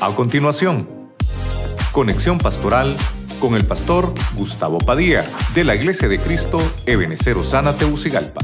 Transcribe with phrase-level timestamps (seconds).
[0.00, 1.12] A continuación,
[1.90, 2.96] conexión pastoral
[3.40, 5.24] con el pastor Gustavo Padilla
[5.56, 8.38] de la Iglesia de Cristo Ebenecer Osana Teucigalpa.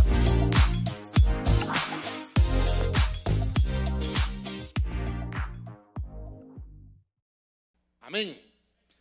[8.00, 8.36] Amén.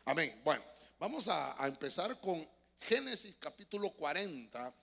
[0.05, 0.39] Amén.
[0.45, 0.61] Bueno,
[0.99, 2.47] vamos a, a empezar con
[2.81, 4.75] Génesis capítulo 40,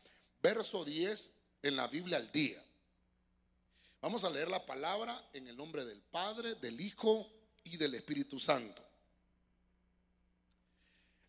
[0.43, 1.33] verso 10
[1.63, 2.61] en la Biblia al día.
[4.03, 7.31] Vamos a leer la palabra en el nombre del Padre, del Hijo
[7.65, 8.83] y del Espíritu Santo.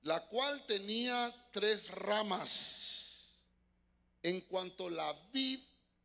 [0.03, 3.41] La cual tenía tres ramas.
[4.23, 5.59] En cuanto la vid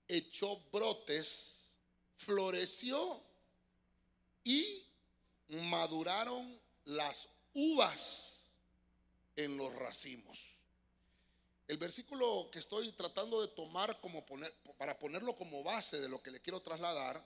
[0.09, 1.79] echó brotes,
[2.17, 3.23] floreció
[4.45, 4.87] y
[5.49, 8.53] maduraron las uvas
[9.37, 10.57] en los racimos.
[11.69, 16.23] El versículo que estoy tratando de tomar como poner, para ponerlo como base de lo
[16.23, 17.23] que le quiero trasladar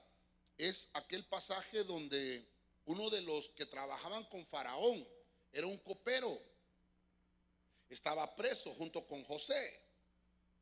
[0.57, 2.47] es aquel pasaje donde
[2.91, 5.07] uno de los que trabajaban con Faraón
[5.53, 6.39] era un copero.
[7.89, 9.81] Estaba preso junto con José.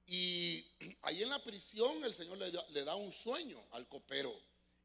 [0.06, 0.64] Y
[1.02, 4.34] ahí en la prisión el Señor le da, un sueño al copero.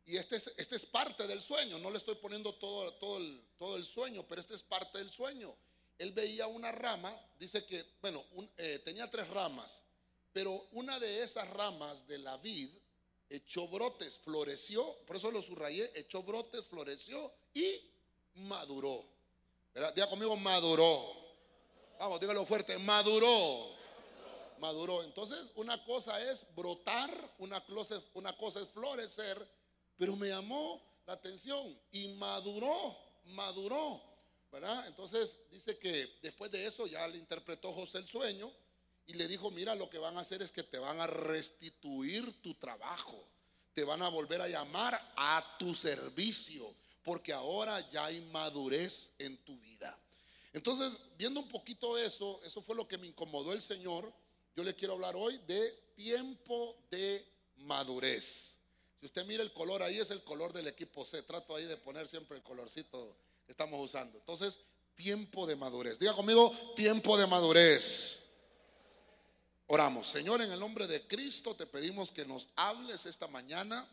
[0.06, 1.80] Y este es, este es parte del sueño.
[1.80, 5.56] No le estoy poniendo todo, todo el sueño, pero este es parte del sueño
[5.98, 8.24] él veía una rama, dice que, bueno,
[8.58, 9.84] eh, tenía tres ramas,
[10.32, 12.70] pero una de esas ramas de la vid
[13.30, 17.92] echó brotes, floreció, por eso lo subrayé, echó brotes, floreció y
[18.36, 19.04] maduró.
[19.74, 19.94] ¿Verdad?
[19.94, 21.24] Diga conmigo, maduró.
[22.00, 23.72] Vamos, dígalo fuerte, maduró.
[24.60, 25.04] Maduró.
[25.04, 29.48] Entonces, una cosa es brotar, una cosa, es florecer,
[29.98, 34.02] pero me llamó la atención y maduró, maduró.
[34.86, 38.54] Entonces dice que después de eso ya le interpretó José el sueño
[39.08, 42.42] y le dijo, mira, lo que van a hacer es que te van a restituir
[42.42, 43.28] tu trabajo,
[43.74, 46.74] te van a volver a llamar a tu servicio,
[47.04, 49.98] porque ahora ya hay madurez en tu vida.
[50.54, 54.12] Entonces, viendo un poquito eso, eso fue lo que me incomodó el Señor.
[54.56, 57.26] Yo le quiero hablar hoy de tiempo de
[57.58, 58.60] madurez.
[59.00, 61.24] Si usted mira el color ahí, es el color del equipo C.
[61.24, 64.18] Trato ahí de poner siempre el colorcito estamos usando.
[64.18, 64.60] Entonces,
[64.96, 66.00] tiempo de madurez.
[66.00, 68.24] Diga conmigo, tiempo de madurez.
[69.68, 73.88] Oramos, Señor, en el nombre de Cristo te pedimos que nos hables esta mañana,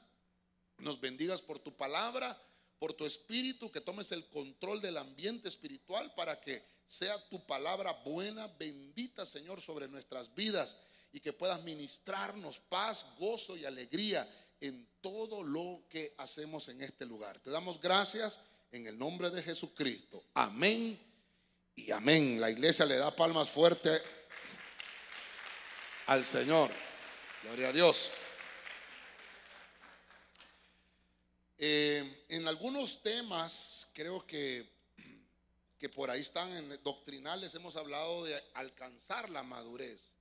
[0.79, 2.37] nos bendigas por tu palabra,
[2.79, 7.93] por tu espíritu, que tomes el control del ambiente espiritual para que sea tu palabra
[8.05, 10.79] buena, bendita, Señor, sobre nuestras vidas
[11.13, 14.29] y que puedas ministrarnos paz, gozo y alegría
[14.61, 17.39] en todo lo que hacemos en este lugar.
[17.39, 18.41] Te damos gracias
[18.73, 20.25] en el nombre de Jesucristo.
[20.35, 20.99] Amén
[21.77, 22.41] y amén.
[22.41, 24.03] La iglesia le da palmas fuertes
[26.11, 26.69] al Señor.
[27.45, 28.11] Gloria a Dios.
[31.57, 34.69] Eh, en algunos temas, creo que,
[35.79, 40.17] que por ahí están en doctrinales, hemos hablado de alcanzar la madurez.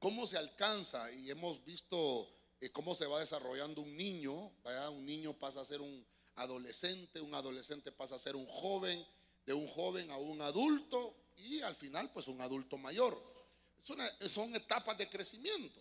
[0.00, 1.08] ¿Cómo se alcanza?
[1.12, 2.28] Y hemos visto
[2.60, 4.50] eh, cómo se va desarrollando un niño.
[4.90, 9.06] Un niño pasa a ser un adolescente, un adolescente pasa a ser un joven,
[9.46, 13.37] de un joven a un adulto y al final pues un adulto mayor.
[13.80, 15.80] Son etapas de crecimiento.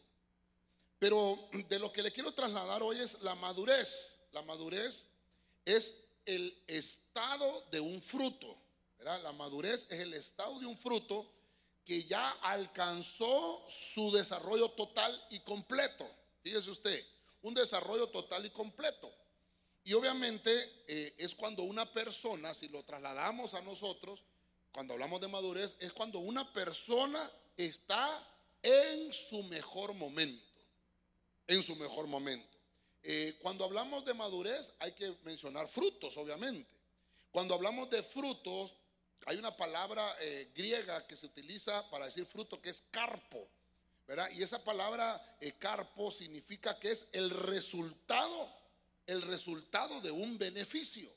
[0.99, 1.37] Pero
[1.69, 4.19] de lo que le quiero trasladar hoy es la madurez.
[4.31, 5.07] La madurez
[5.65, 8.57] es el estado de un fruto.
[8.99, 11.31] La madurez es el estado de un fruto
[11.85, 16.09] que ya alcanzó su desarrollo total y completo.
[16.43, 17.05] Fíjese usted,
[17.43, 19.13] un desarrollo total y completo.
[19.83, 20.51] Y obviamente
[20.87, 24.23] eh, es cuando una persona, si lo trasladamos a nosotros,
[24.73, 28.25] cuando hablamos de madurez, es cuando una persona está
[28.61, 30.45] en su mejor momento.
[31.47, 32.57] En su mejor momento.
[33.03, 36.75] Eh, cuando hablamos de madurez hay que mencionar frutos, obviamente.
[37.31, 38.73] Cuando hablamos de frutos,
[39.25, 43.49] hay una palabra eh, griega que se utiliza para decir fruto que es carpo.
[44.07, 44.29] ¿verdad?
[44.35, 45.21] Y esa palabra
[45.59, 48.49] carpo significa que es el resultado
[49.07, 51.09] el resultado de un beneficio.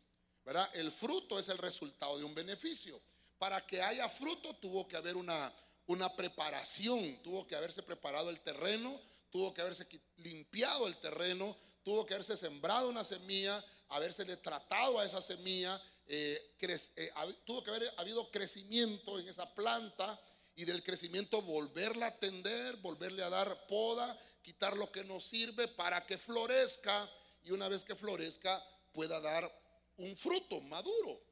[0.45, 0.69] ¿verdad?
[0.75, 3.01] El fruto es el resultado de un beneficio.
[3.39, 5.53] Para que haya fruto tuvo que haber una,
[5.91, 8.97] una preparación, tuvo que haberse preparado el terreno,
[9.29, 9.89] tuvo que haberse
[10.19, 16.55] limpiado el terreno, tuvo que haberse sembrado una semilla, habérsele tratado a esa semilla, eh,
[16.61, 17.11] eh,
[17.45, 20.21] tuvo que haber habido crecimiento en esa planta
[20.55, 25.67] y del crecimiento volverla a tender, volverle a dar poda, quitar lo que no sirve
[25.67, 27.11] para que florezca
[27.43, 29.53] y una vez que florezca pueda dar
[29.97, 31.30] un fruto maduro.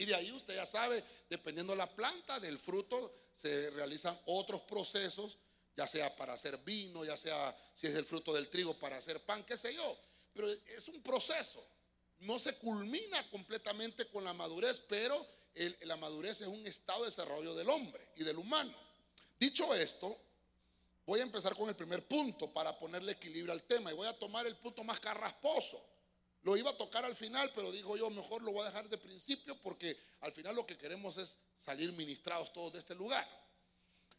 [0.00, 4.62] Y de ahí usted ya sabe, dependiendo de la planta, del fruto, se realizan otros
[4.62, 5.36] procesos,
[5.76, 9.20] ya sea para hacer vino, ya sea si es el fruto del trigo para hacer
[9.26, 9.98] pan, qué sé yo.
[10.32, 11.62] Pero es un proceso,
[12.20, 15.26] no se culmina completamente con la madurez, pero
[15.82, 18.74] la madurez es un estado de desarrollo del hombre y del humano.
[19.38, 20.16] Dicho esto,
[21.04, 24.18] voy a empezar con el primer punto para ponerle equilibrio al tema y voy a
[24.18, 25.89] tomar el punto más carrasposo.
[26.42, 28.96] Lo iba a tocar al final, pero digo yo, mejor lo voy a dejar de
[28.96, 33.28] principio porque al final lo que queremos es salir ministrados todos de este lugar.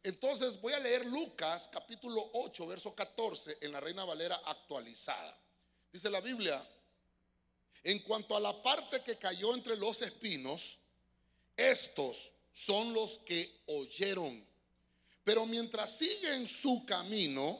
[0.03, 5.38] Entonces voy a leer Lucas capítulo 8, verso 14 en la Reina Valera actualizada.
[5.91, 6.63] Dice la Biblia,
[7.83, 10.79] en cuanto a la parte que cayó entre los espinos,
[11.56, 14.45] estos son los que oyeron.
[15.23, 17.59] Pero mientras siguen su camino,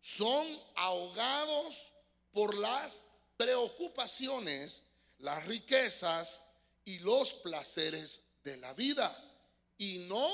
[0.00, 0.46] son
[0.76, 1.92] ahogados
[2.32, 3.02] por las
[3.40, 4.84] preocupaciones,
[5.20, 6.44] las riquezas
[6.84, 9.16] y los placeres de la vida.
[9.78, 10.28] Y no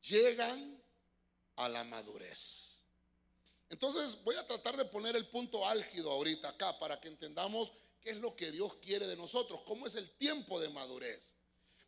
[0.00, 0.82] llegan
[1.56, 2.84] a la madurez.
[3.68, 7.70] Entonces voy a tratar de poner el punto álgido ahorita acá para que entendamos
[8.00, 11.34] qué es lo que Dios quiere de nosotros, cómo es el tiempo de madurez.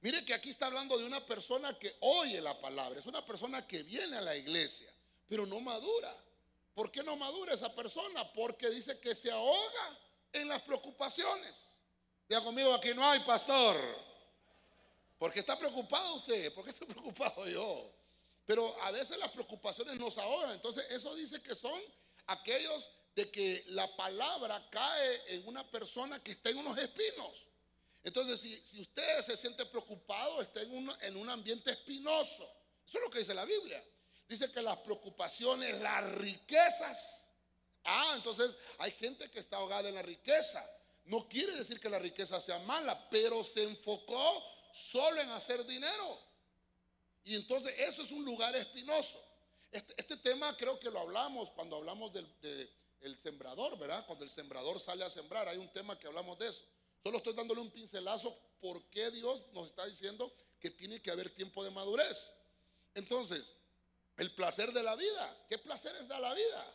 [0.03, 3.67] Mire que aquí está hablando de una persona que oye la palabra, es una persona
[3.67, 4.93] que viene a la iglesia,
[5.27, 6.15] pero no madura.
[6.75, 8.31] ¿Por qué no madura esa persona?
[8.35, 9.99] Porque dice que se ahoga
[10.33, 11.79] en las preocupaciones.
[12.29, 13.77] Diga conmigo, aquí no hay pastor.
[15.19, 17.93] Porque está preocupado usted, ¿por qué está preocupado yo?
[18.47, 20.53] Pero a veces las preocupaciones nos ahogan.
[20.53, 21.79] Entonces eso dice que son
[22.27, 27.49] aquellos de que la palabra cae en una persona que está en unos espinos.
[28.05, 32.49] Entonces si, usted se siente preocupado, está en, en un ambiente espinoso.
[32.87, 33.85] Eso es lo que dice la Biblia.
[34.29, 37.28] Dice que las preocupaciones, las riquezas.
[37.85, 40.65] Ah, entonces hay gente que está ahogada en la riqueza.
[41.05, 46.21] No quiere decir que la riqueza sea mala, pero se enfocó solo en hacer dinero.
[47.25, 49.23] Y entonces eso es un lugar espinoso.
[49.71, 54.05] Este, este tema creo que lo hablamos cuando hablamos del sembrador, ¿verdad?
[54.07, 56.65] Cuando el sembrador sale a sembrar, hay un tema que hablamos de eso.
[57.03, 61.31] Solo estoy dándole un pincelazo por qué Dios nos está diciendo que tiene que haber
[61.31, 62.35] tiempo de madurez.
[62.95, 63.55] Entonces,
[64.17, 65.47] el placer de la vida.
[65.49, 66.75] ¿Qué placeres da la vida?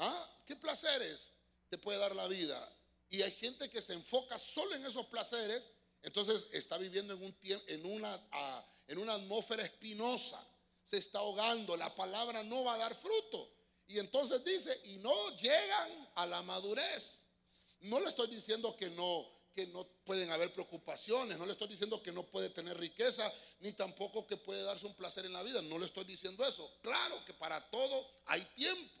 [0.00, 0.28] ¿Ah?
[0.46, 1.34] ¿Qué placeres
[1.68, 2.76] te puede dar la vida?
[3.10, 5.68] Y hay gente que se enfoca solo en esos placeres,
[6.02, 7.36] entonces está viviendo en, un,
[7.68, 8.66] en una...
[8.90, 10.44] En una atmósfera espinosa,
[10.82, 13.48] se está ahogando, la palabra no va a dar fruto.
[13.86, 17.24] Y entonces dice, y no llegan a la madurez.
[17.82, 22.02] No le estoy diciendo que no, que no pueden haber preocupaciones, no le estoy diciendo
[22.02, 25.62] que no puede tener riqueza, ni tampoco que puede darse un placer en la vida,
[25.62, 26.68] no le estoy diciendo eso.
[26.82, 28.99] Claro que para todo hay tiempo.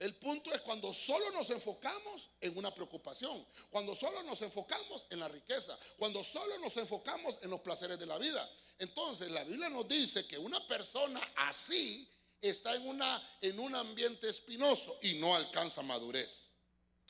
[0.00, 5.20] El punto es cuando solo nos enfocamos en una preocupación, cuando solo nos enfocamos en
[5.20, 8.50] la riqueza, cuando solo nos enfocamos en los placeres de la vida.
[8.78, 12.10] Entonces la Biblia nos dice que una persona así
[12.40, 16.52] está en, una, en un ambiente espinoso y no alcanza madurez.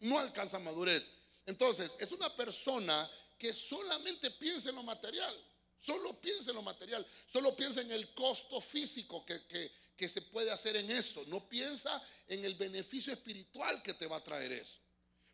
[0.01, 1.09] No alcanza madurez.
[1.47, 3.09] Entonces es una persona
[3.39, 5.35] que solamente piensa en lo material.
[5.79, 9.73] Solo piensa en lo material, solo piensa en el costo físico que, que
[10.09, 11.25] se puede hacer en eso.
[11.27, 14.79] No piensa en el beneficio espiritual que te va a traer eso.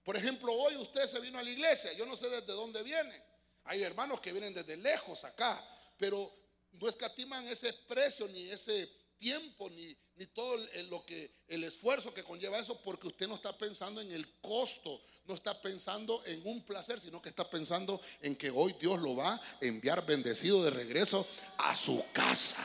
[0.04, 3.22] Por ejemplo, hoy usted se vino a la iglesia, yo no sé desde dónde viene.
[3.64, 5.62] Hay hermanos que vienen desde lejos acá,
[5.98, 6.32] pero
[6.72, 10.56] no escatiman ese precio ni ese tiempo ni, ni todo
[10.88, 15.02] lo que el esfuerzo que conlleva eso porque usted no está pensando en el costo,
[15.24, 19.16] no está pensando en un placer, sino que está pensando en que hoy Dios lo
[19.16, 21.26] va a enviar bendecido de regreso
[21.58, 22.64] a su casa.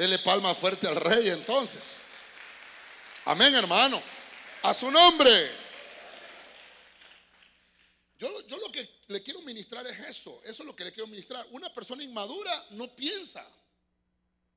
[0.00, 2.00] Dele palma fuerte al rey entonces.
[3.26, 4.02] Amén, hermano.
[4.62, 5.50] A su nombre.
[8.18, 10.40] Yo, yo lo que le quiero ministrar es eso.
[10.42, 11.46] Eso es lo que le quiero ministrar.
[11.50, 13.46] Una persona inmadura no piensa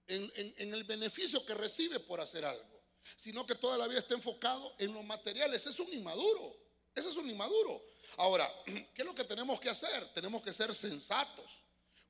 [0.07, 2.81] en, en el beneficio que recibe por hacer algo,
[3.17, 5.67] sino que toda la vida está enfocado en los materiales.
[5.67, 6.55] Es un inmaduro.
[6.95, 7.83] Ese es un inmaduro.
[8.15, 10.07] Ahora, ¿qué es lo que tenemos que hacer?
[10.13, 11.62] Tenemos que ser sensatos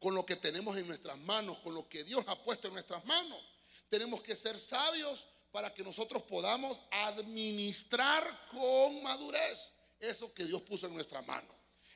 [0.03, 3.05] con lo que tenemos en nuestras manos, con lo que Dios ha puesto en nuestras
[3.05, 3.39] manos.
[3.87, 10.87] Tenemos que ser sabios para que nosotros podamos administrar con madurez eso que Dios puso
[10.87, 11.47] en nuestra mano.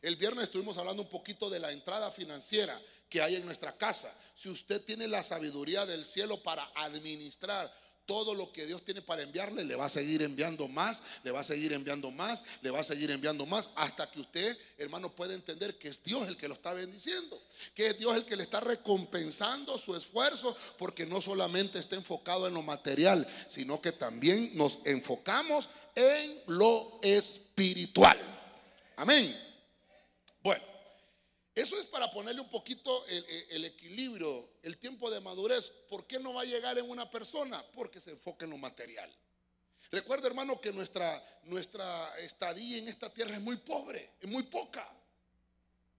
[0.02, 4.16] El viernes estuvimos hablando un poquito de la entrada financiera que hay en nuestra casa.
[4.34, 7.70] Si usted tiene la sabiduría del cielo para administrar
[8.08, 11.42] todo lo que Dios tiene para enviarle, le va a seguir enviando más, le va
[11.42, 15.34] a seguir enviando más, le va a seguir enviando más, hasta que usted, hermano, pueda
[15.36, 17.40] entender que es Dios el que lo está bendiciendo,
[17.76, 22.48] que es Dios el que le está recompensando su esfuerzo, porque no solamente está enfocado
[22.48, 28.18] en lo material, sino que también nos enfocamos en lo espiritual.
[28.96, 29.38] Amén.
[30.42, 30.77] Bueno.
[31.58, 35.72] Eso es para ponerle un poquito el, equilibrio, el tiempo de madurez.
[35.90, 37.66] ¿Por qué no va a llegar en una persona?
[37.74, 39.12] Porque se enfoca en lo material.
[39.90, 44.88] Recuerda, hermano, que nuestra, nuestra estadía en esta tierra es muy pobre, es muy poca.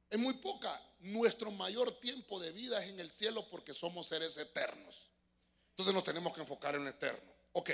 [0.09, 0.81] Es muy poca.
[1.01, 5.11] Nuestro mayor tiempo de vida es en el cielo porque somos seres eternos.
[5.71, 7.33] Entonces nos tenemos que enfocar en lo eterno.
[7.55, 7.71] Ok,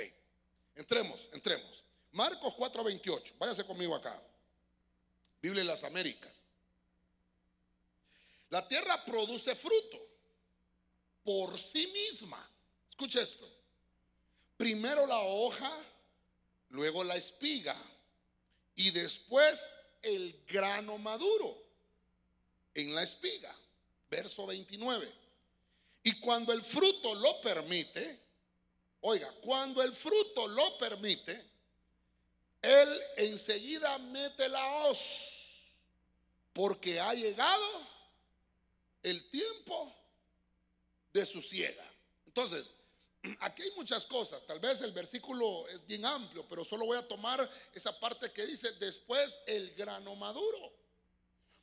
[0.73, 1.83] entremos, entremos.
[2.13, 4.19] Marcos 4:28, váyase conmigo acá.
[5.39, 6.44] Biblia de las Américas.
[8.55, 9.99] La tierra produce fruto
[11.25, 12.39] por sí misma.
[12.89, 13.45] Escucha esto.
[14.55, 15.69] Primero la hoja,
[16.69, 17.75] luego la espiga
[18.75, 19.69] y después
[20.01, 21.53] el grano maduro
[22.73, 23.53] en la espiga.
[24.09, 25.05] Verso 29.
[26.03, 28.21] Y cuando el fruto lo permite,
[29.01, 31.45] oiga, cuando el fruto lo permite,
[32.61, 35.73] él enseguida mete la hoz,
[36.53, 37.94] porque ha llegado
[39.05, 39.95] el tiempo
[41.13, 41.85] de su ciega.
[42.25, 42.73] Entonces,
[43.39, 44.45] aquí hay muchas cosas.
[44.47, 48.45] Tal vez el versículo es bien amplio, pero solo voy a tomar esa parte que
[48.47, 50.73] dice después el grano maduro.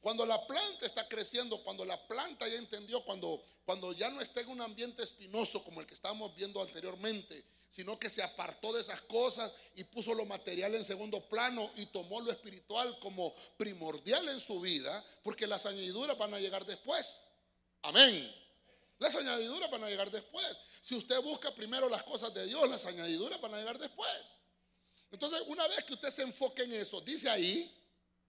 [0.01, 4.41] Cuando la planta está creciendo, cuando la planta ya entendió, cuando, cuando ya no está
[4.41, 8.83] en un ambiente espinoso como el que estábamos viendo anteriormente, sino que se apartó de
[8.83, 14.29] esas cosas y puso lo material en segundo plano y tomó lo espiritual como primordial
[14.29, 17.29] en su vida, porque las añadiduras van a llegar después.
[17.83, 18.35] Amén.
[18.99, 20.59] Las añadiduras van a llegar después.
[20.81, 24.41] Si usted busca primero las cosas de Dios, las añadiduras van a llegar después.
[25.11, 27.77] Entonces, una vez que usted se enfoque en eso, dice ahí,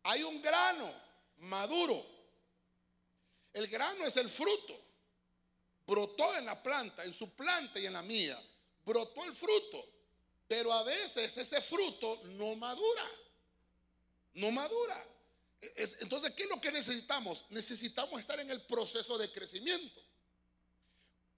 [0.04, 0.92] hay un grano
[1.38, 2.06] maduro.
[3.54, 4.76] El grano es el fruto.
[5.86, 8.42] Brotó en la planta, en su planta y en la mía.
[8.84, 9.86] Brotó el fruto.
[10.48, 13.10] Pero a veces ese fruto no madura.
[14.34, 15.06] No madura.
[16.02, 17.46] Entonces, ¿qué es lo que necesitamos?
[17.50, 20.02] Necesitamos estar en el proceso de crecimiento.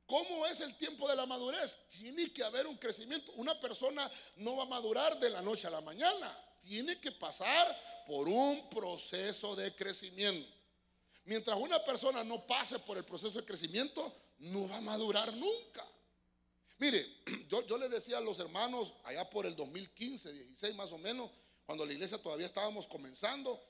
[0.05, 1.79] ¿Cómo es el tiempo de la madurez?
[1.89, 3.31] Tiene que haber un crecimiento.
[3.33, 8.03] Una persona no va a madurar de la noche a la mañana tiene que pasar
[8.07, 10.51] por un proceso de crecimiento.
[11.25, 15.85] Mientras una persona no pase por el proceso de crecimiento, no va a madurar nunca.
[16.77, 17.05] Mire,
[17.49, 21.31] yo, yo le decía a los hermanos allá por el 2015, 16 más o menos,
[21.65, 23.63] cuando la iglesia todavía estábamos comenzando,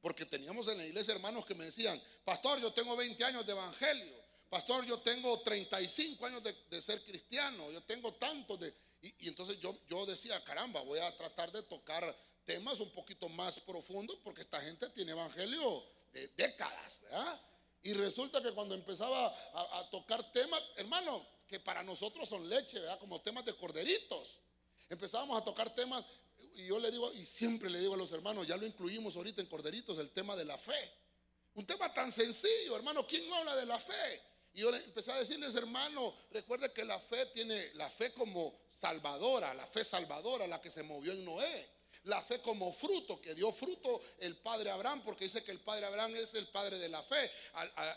[0.00, 3.52] porque teníamos en la iglesia hermanos que me decían, pastor, yo tengo 20 años de
[3.52, 4.14] evangelio,
[4.48, 8.74] pastor, yo tengo 35 años de, ser cristiano, yo tengo tantos de...
[9.00, 12.14] Y, entonces yo, yo decía, caramba, voy a tratar de tocar
[12.44, 17.40] temas un poquito más profundos porque esta gente tiene evangelio de décadas, ¿verdad?
[17.82, 22.98] Y resulta que cuando empezaba a, tocar temas, hermano, que para nosotros son leche, ¿verdad?
[22.98, 24.40] Como temas de corderitos.
[24.88, 26.04] Empezábamos a tocar temas
[26.58, 29.40] y yo le digo, y siempre le digo a los hermanos, ya lo incluimos ahorita
[29.40, 30.92] en corderitos, el tema de la fe.
[31.54, 34.22] Un tema tan sencillo, hermano, ¿quién no habla de la fe?
[34.54, 39.54] Y yo empecé a decirles, hermano, recuerde que la fe tiene la fe como salvadora,
[39.54, 41.78] la fe salvadora, la que se movió en Noé.
[42.04, 45.86] La fe como fruto, que dio fruto el padre Abraham, porque dice que el padre
[45.86, 47.30] Abraham es el padre de la fe,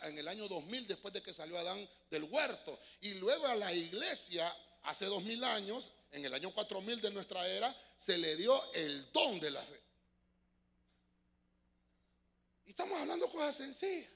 [0.03, 2.79] en el año 2000, después de que salió Adán del huerto.
[3.01, 7.47] Y luego a la iglesia, hace dos mil años, en el año 4000 de nuestra
[7.47, 9.81] era, se le dio el don de la fe.
[12.65, 14.09] Y estamos hablando cosas sencillas.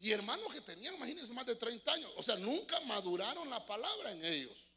[0.00, 2.10] Y hermanos que tenían, imagínense, más de 30 años.
[2.16, 4.70] O sea, nunca maduraron la palabra en ellos.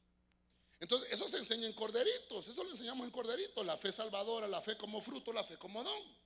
[0.80, 2.48] Entonces, eso se enseña en corderitos.
[2.48, 3.66] Eso lo enseñamos en corderitos.
[3.66, 6.24] La fe salvadora, la fe como fruto, la fe como don.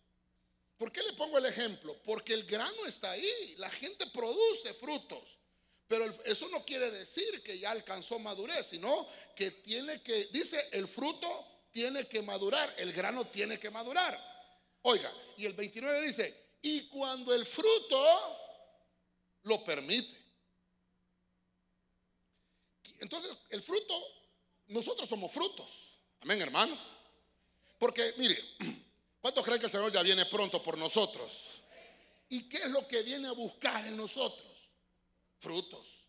[0.77, 1.95] ¿Por qué le pongo el ejemplo?
[2.03, 3.55] Porque el grano está ahí.
[3.57, 5.37] La gente produce frutos.
[5.87, 10.87] Pero eso no quiere decir que ya alcanzó madurez, sino que tiene que, dice, el
[10.87, 14.19] fruto tiene que madurar, el grano tiene que madurar.
[14.81, 18.37] Oiga, y el 29 dice, y cuando el fruto
[19.43, 20.17] lo permite.
[22.99, 23.95] Entonces, el fruto,
[24.67, 25.99] nosotros somos frutos.
[26.21, 26.79] Amén, hermanos.
[27.79, 28.43] Porque, mire,
[29.21, 31.61] ¿cuántos creen que el Señor ya viene pronto por nosotros?
[32.29, 34.46] ¿Y qué es lo que viene a buscar en nosotros?
[35.39, 36.05] Frutos.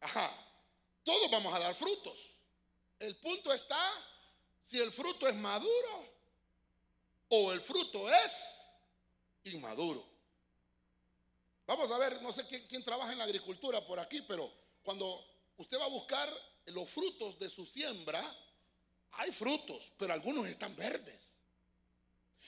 [0.00, 0.30] Ajá.
[1.04, 2.32] Todos vamos a dar frutos.
[2.98, 3.78] El punto está
[4.62, 6.16] si el fruto es maduro
[7.28, 8.76] o el fruto es
[9.44, 10.04] inmaduro.
[11.66, 14.50] Vamos a ver, no sé quién, trabaja en la agricultura por aquí, pero
[14.82, 15.24] cuando
[15.56, 16.32] usted va a buscar
[16.66, 18.22] los frutos de su siembra,
[19.12, 21.35] hay frutos, pero algunos están verdes.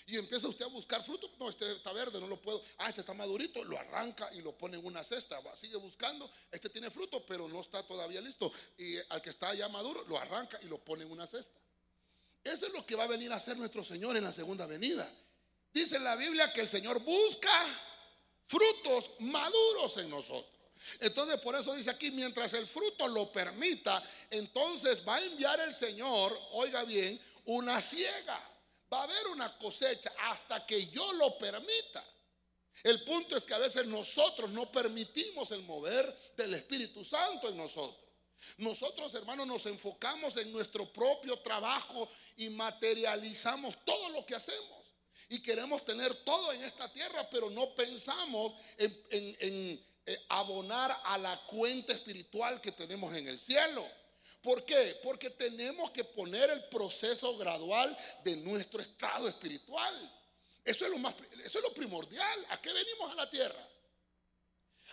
[0.07, 1.31] Y empieza usted a buscar frutos.
[1.39, 2.63] No, este está verde, no lo puedo.
[2.79, 5.41] Ah, este está madurito, lo arranca y lo pone en una cesta.
[5.55, 6.31] Sigue buscando.
[6.51, 8.51] Este tiene fruto, pero no está todavía listo.
[8.77, 11.59] Y al que está ya maduro, lo arranca y lo pone en una cesta.
[12.45, 15.11] Eso es lo que va a venir a hacer nuestro Señor en la segunda venida.
[15.73, 17.51] Dice la Biblia que el Señor busca
[18.47, 20.59] frutos maduros en nosotros.
[21.01, 25.75] Entonces por eso dice aquí, mientras el fruto lo permita, entonces va a enviar el
[25.75, 28.41] Señor, oiga bien, una ciega.
[28.93, 32.05] Va a haber una cosecha hasta que yo lo permita.
[32.85, 37.57] El punto es que a veces nosotros no permitimos el mover del Espíritu Santo en
[37.57, 38.09] nosotros.
[38.59, 44.79] Nosotros, hermanos, nos enfocamos en nuestro propio trabajo y materializamos todo lo que hacemos.
[45.29, 51.37] Y queremos tener todo en esta tierra, pero no pensamos en, eh, abonar a la
[51.47, 53.87] cuenta espiritual que tenemos en el cielo.
[54.43, 54.99] ¿Por qué?
[55.03, 60.15] Porque tenemos que poner el proceso gradual de nuestro estado espiritual.
[60.65, 61.15] Eso es lo más,
[61.45, 62.47] eso es lo primordial.
[62.51, 63.69] ¿A qué venimos a la tierra?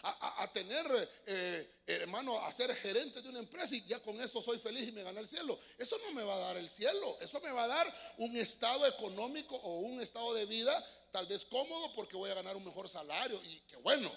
[0.03, 0.85] A, tener,
[1.25, 4.91] eh, hermano, a ser gerente de una empresa y ya con eso soy feliz y
[4.91, 5.57] me gana el cielo.
[5.77, 7.17] Eso no me va a dar el cielo.
[7.21, 11.45] Eso me va a dar un estado económico o un estado de vida tal vez
[11.45, 14.11] cómodo porque voy a ganar un mejor salario y qué bueno.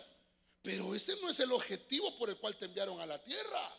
[0.63, 3.73] Pero ese no es el objetivo por el cual te enviaron a la tierra.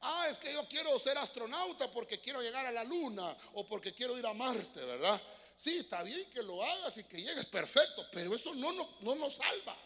[0.00, 3.92] Ah, es que yo quiero ser astronauta porque quiero llegar a la luna o porque
[3.92, 5.20] quiero ir a Marte, ¿verdad?
[5.56, 9.34] Sí, está bien que lo hagas y que llegues perfecto, pero eso no, no, nos
[9.34, 9.76] salva.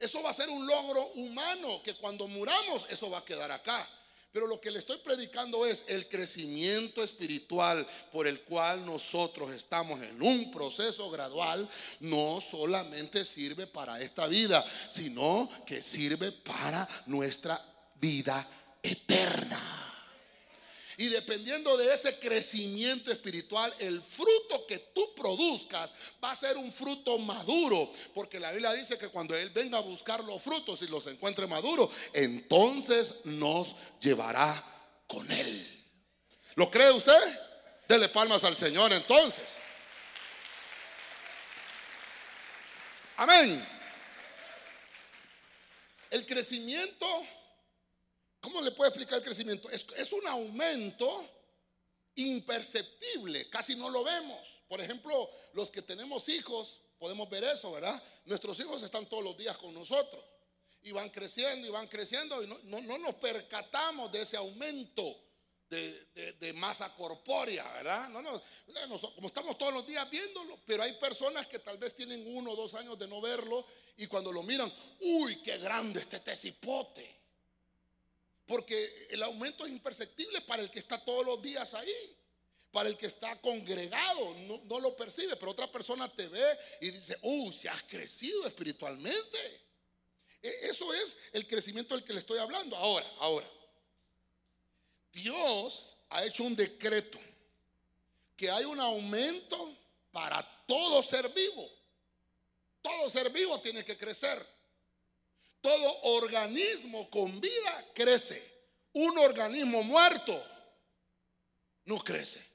[0.00, 3.88] Eso va a ser un logro humano que cuando muramos eso va a quedar acá.
[4.32, 10.02] Pero lo que le estoy predicando es el crecimiento espiritual por el cual nosotros estamos
[10.02, 11.68] en un proceso gradual,
[12.00, 18.44] no solamente sirve para esta vida, sino que sirve para nuestra vida
[18.84, 19.60] eterna.
[20.96, 26.72] Y dependiendo de ese crecimiento espiritual, el fruto que tú produzcas va a ser un
[26.72, 27.90] fruto maduro.
[28.14, 31.48] Porque la Biblia dice que cuando Él venga a buscar los frutos y los encuentre
[31.48, 34.62] maduros, entonces nos llevará
[35.08, 35.84] con Él.
[36.54, 37.40] ¿Lo cree usted?
[37.88, 39.58] Dele palmas al Señor entonces.
[43.16, 43.66] Amén.
[46.10, 47.26] El crecimiento
[48.44, 49.70] ¿Cómo le puedo explicar el crecimiento?
[49.70, 51.26] Es, un aumento
[52.16, 54.60] imperceptible, casi no lo vemos.
[54.68, 58.00] Por ejemplo, los que tenemos hijos, podemos ver eso, ¿verdad?
[58.26, 60.22] Nuestros hijos están todos los días con nosotros
[60.82, 65.02] y van creciendo y van creciendo y no, nos percatamos de ese aumento
[65.70, 68.10] de, masa corpórea, ¿verdad?
[68.10, 68.42] No, no,
[69.14, 72.56] como estamos todos los días viéndolo, pero hay personas que tal vez tienen uno o
[72.56, 77.23] dos años de no verlo y cuando lo miran, uy, qué grande este tecipote.
[78.46, 82.16] Porque el aumento es imperceptible para el que está todos los días ahí.
[82.70, 87.16] Para el que está congregado, no, lo percibe, pero otra persona te ve y dice,
[87.22, 89.38] uh, se has crecido espiritualmente.
[90.42, 92.76] E, eso es el crecimiento del que le estoy hablando.
[92.76, 93.48] Ahora, ahora,
[95.12, 97.20] Dios ha hecho un decreto
[98.36, 99.72] que hay un aumento
[100.10, 101.70] para todo ser vivo.
[102.82, 104.53] Todo ser vivo tiene que crecer.
[105.64, 108.52] Todo organismo con vida crece.
[108.92, 110.38] Un organismo muerto
[111.86, 112.46] no crece.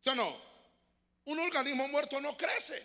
[0.00, 0.36] ¿Sí o no?
[1.26, 2.84] Un organismo muerto no crece.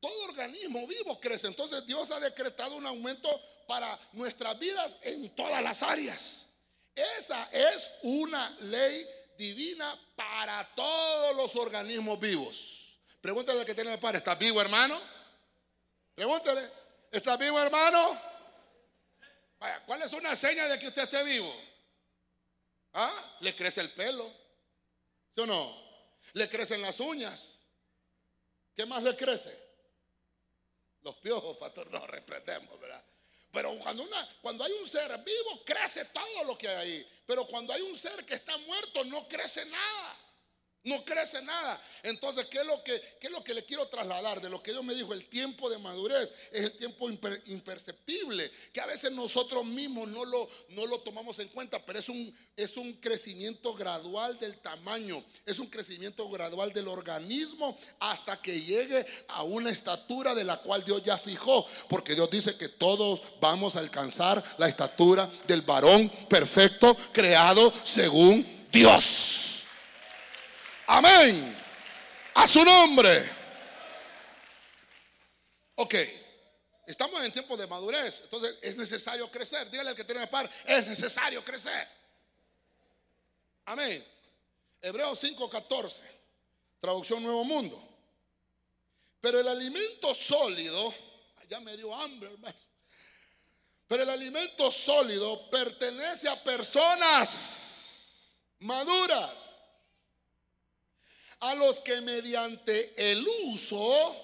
[0.00, 1.46] Todo organismo vivo crece.
[1.46, 3.30] Entonces Dios ha decretado un aumento
[3.68, 6.48] para nuestras vidas en todas las áreas.
[6.96, 9.06] Esa es una ley
[9.36, 12.98] divina para todos los organismos vivos.
[13.20, 15.00] Pregúntale al que tiene el padre, ¿estás vivo hermano?
[16.16, 16.87] Pregúntale.
[17.10, 18.20] ¿Está vivo, hermano?
[19.58, 21.52] Vaya, ¿cuál es una seña de que usted esté vivo?
[22.92, 23.36] ¿Ah?
[23.40, 24.30] Le crece el pelo.
[25.34, 25.88] ¿Sí o no?
[26.34, 27.60] Le crecen las uñas.
[28.74, 29.56] ¿Qué más le crece?
[31.02, 33.02] Los piojos, pastor, no reprendemos, ¿verdad?
[33.50, 37.22] Pero cuando, una, cuando hay un ser vivo, crece todo lo que hay ahí.
[37.26, 40.16] Pero cuando hay un ser que está muerto, no crece nada.
[40.84, 41.80] No crece nada.
[42.04, 44.40] Entonces, ¿qué es, lo que, es lo que le quiero trasladar?
[44.40, 48.80] De lo que Dios me dijo, el tiempo de madurez es el tiempo imperceptible, que
[48.80, 52.76] a veces nosotros mismos no lo, no lo tomamos en cuenta, pero es un, es
[52.76, 59.42] un crecimiento gradual del tamaño, es un crecimiento gradual del organismo hasta que llegue a
[59.42, 63.80] una estatura de la cual Dios ya fijó, porque Dios dice que todos vamos a
[63.80, 69.57] alcanzar la estatura del varón perfecto creado según Dios.
[70.88, 71.54] Amén.
[72.34, 73.30] A su nombre.
[75.74, 75.94] Ok.
[76.86, 78.22] Estamos en tiempo de madurez.
[78.22, 79.70] Entonces es necesario crecer.
[79.70, 81.86] Dígale al que tiene par, es necesario crecer.
[83.66, 84.02] Amén.
[84.80, 86.02] Hebreos 5:14.
[86.80, 87.86] Traducción Nuevo Mundo.
[89.20, 90.94] Pero el alimento sólido,
[91.48, 92.58] ya me dio hambre, hermano.
[93.88, 99.57] Pero el alimento sólido pertenece a personas maduras
[101.40, 104.16] a los que mediante el uso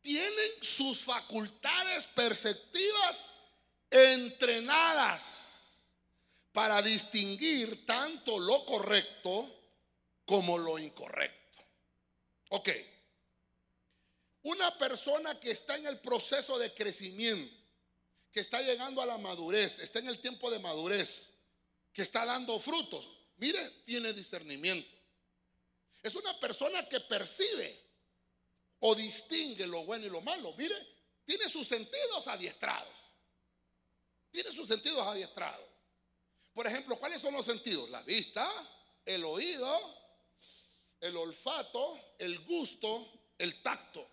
[0.00, 3.30] tienen sus facultades perceptivas
[3.90, 5.56] entrenadas
[6.52, 9.52] para distinguir tanto lo correcto
[10.24, 11.62] como lo incorrecto.
[12.50, 12.70] Ok.
[14.42, 17.54] Una persona que está en el proceso de crecimiento,
[18.30, 21.34] que está llegando a la madurez, está en el tiempo de madurez,
[21.92, 24.95] que está dando frutos, mire, tiene discernimiento.
[26.02, 27.84] Es una persona que percibe
[28.80, 30.52] o distingue lo bueno y lo malo.
[30.56, 30.74] Mire,
[31.24, 32.94] tiene sus sentidos adiestrados.
[34.30, 35.66] Tiene sus sentidos adiestrados.
[36.54, 37.90] Por ejemplo, ¿cuáles son los sentidos?
[37.90, 38.48] La vista,
[39.04, 39.96] el oído,
[41.00, 44.08] el olfato, el gusto, el tacto.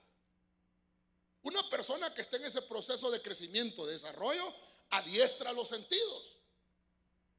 [1.44, 4.54] Una persona que esté en ese proceso de crecimiento, de desarrollo,
[4.90, 6.38] adiestra los sentidos.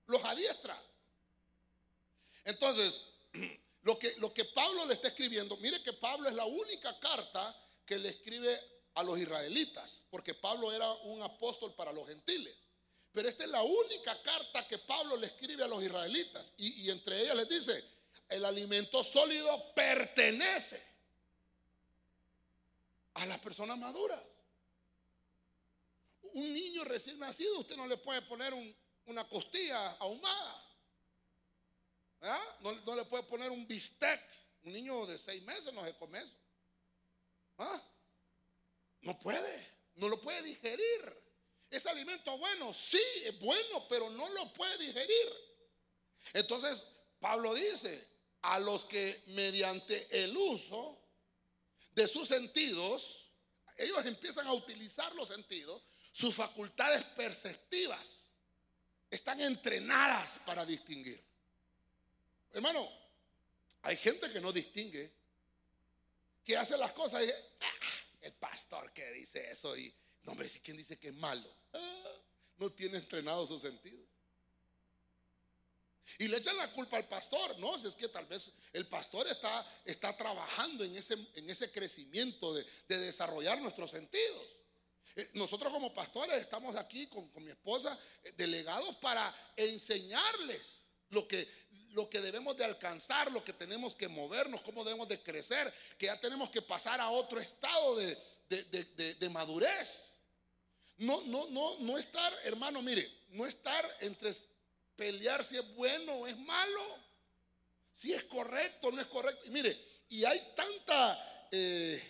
[0.06, 0.80] Los adiestra.
[2.44, 3.06] Entonces,
[3.84, 7.54] lo que, lo que Pablo le está escribiendo, mire que Pablo es la única carta
[7.84, 8.58] que le escribe
[8.94, 12.68] a los israelitas, porque Pablo era un apóstol para los gentiles.
[13.12, 16.54] Pero esta es la única carta que Pablo le escribe a los israelitas.
[16.56, 17.84] Y, y entre ellas les dice,
[18.30, 20.82] el alimento sólido pertenece
[23.14, 24.20] a las personas maduras.
[26.32, 28.54] Un niño recién nacido, usted no le puede poner
[29.04, 30.63] una costilla ahumada.
[32.60, 34.20] No, le puede poner un bistec.
[34.62, 36.36] Un niño de seis meses no se come eso.
[37.58, 37.82] ¿Ah?
[39.02, 41.24] No puede, no lo puede digerir.
[41.70, 42.72] ¿Es alimento bueno?
[42.72, 45.32] Sí, es bueno, pero no lo puede digerir.
[46.32, 46.84] Entonces,
[47.20, 48.08] Pablo dice,
[48.42, 50.98] a los que mediante el uso
[51.92, 53.32] de sus sentidos,
[53.76, 55.82] ellos empiezan a utilizar los sentidos,
[56.12, 58.32] sus facultades perceptivas
[59.10, 61.22] están entrenadas para distinguir.
[62.54, 62.88] Hermano,
[63.82, 65.12] hay gente que no distingue,
[66.44, 67.78] que hace las cosas y ah,
[68.22, 72.22] el pastor que dice eso y, no hombre, si quien dice que es malo, ah,
[72.56, 74.08] no tiene entrenados sus sentidos.
[76.18, 77.58] Y le echan la culpa al pastor.
[77.58, 81.72] No, si es que tal vez el pastor está, está trabajando en ese, en ese
[81.72, 84.46] crecimiento de, desarrollar nuestros sentidos.
[85.16, 91.48] Eh, nosotros como pastores estamos aquí con, mi esposa eh, delegados para enseñarles lo que,
[91.94, 96.06] lo que debemos de alcanzar, lo que tenemos que movernos, cómo debemos de crecer, que
[96.06, 98.16] ya tenemos que pasar a otro estado de,
[99.18, 100.20] de madurez.
[100.98, 104.32] No, no, no, no estar, hermano, mire, no estar entre
[104.96, 106.98] pelear si es bueno o es malo,
[107.92, 109.42] si es correcto o no es correcto.
[109.46, 109.76] Y mire,
[110.08, 112.00] y hay tanta, eh,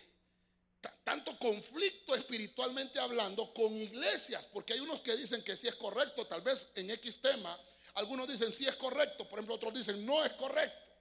[1.03, 6.27] tanto conflicto espiritualmente hablando con iglesias, porque hay unos que dicen que sí es correcto,
[6.27, 7.59] tal vez en X tema,
[7.95, 10.93] algunos dicen sí es correcto, por ejemplo, otros dicen no es correcto,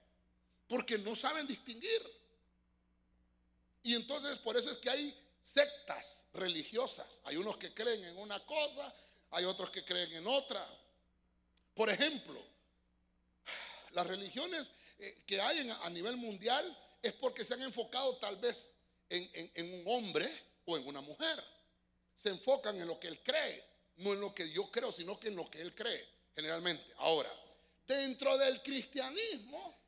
[0.68, 2.02] porque no saben distinguir.
[3.82, 7.20] Y entonces por eso es que hay sectas religiosas.
[7.24, 8.92] Hay unos que creen en una cosa,
[9.30, 10.66] hay otros que creen en otra.
[11.74, 12.40] Por ejemplo,
[13.92, 18.70] las religiones eh, que hay a nivel mundial es porque se han enfocado tal vez
[19.10, 20.26] en, un hombre
[20.64, 21.44] o en una mujer.
[22.14, 23.64] Se enfocan en lo que él cree,
[23.96, 26.84] no en lo que yo creo, sino que en lo que él cree, generalmente.
[26.98, 27.30] Ahora,
[27.86, 29.78] dentro del cristianismo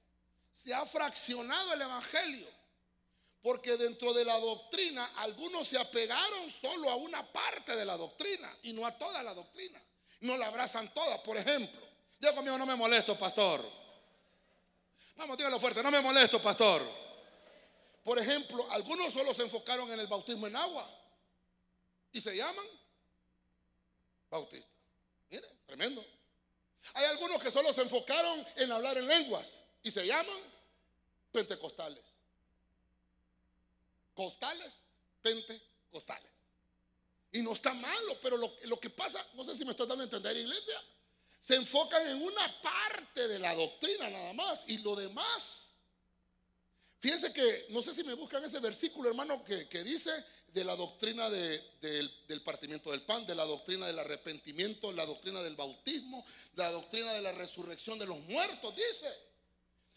[0.52, 2.48] se ha fraccionado el evangelio,
[3.42, 8.56] porque dentro de la doctrina algunos se apegaron solo a una parte de la doctrina
[8.62, 9.80] y no a toda la doctrina
[10.20, 11.20] no la abrazan todas.
[11.20, 11.80] Por ejemplo,
[12.20, 13.64] yo conmigo no me molesto, pastor.
[15.16, 16.82] Vamos, dígalo fuerte, no me molesto, pastor.
[18.02, 20.88] Por ejemplo, algunos solo se enfocaron en el bautismo en agua
[22.12, 22.66] y se llaman
[24.30, 24.70] bautistas.
[25.30, 26.04] Mire, tremendo.
[26.94, 30.40] Hay algunos que solo se enfocaron en hablar en lenguas y se llaman
[31.32, 32.04] pentecostales.
[34.14, 34.80] Costales,
[35.22, 36.30] pentecostales.
[37.32, 40.04] Y no está malo, pero lo, que pasa, no sé si me estoy dando a
[40.04, 40.80] entender, iglesia,
[41.38, 45.76] se enfocan en una parte de la doctrina nada más y lo demás.
[46.98, 50.10] Fíjense que, no sé si me buscan ese versículo, hermano, que, dice
[50.56, 55.54] de la doctrina del partimiento del pan, de la doctrina del arrepentimiento, la doctrina del
[55.54, 59.06] bautismo, la doctrina de la resurrección de los muertos, dice.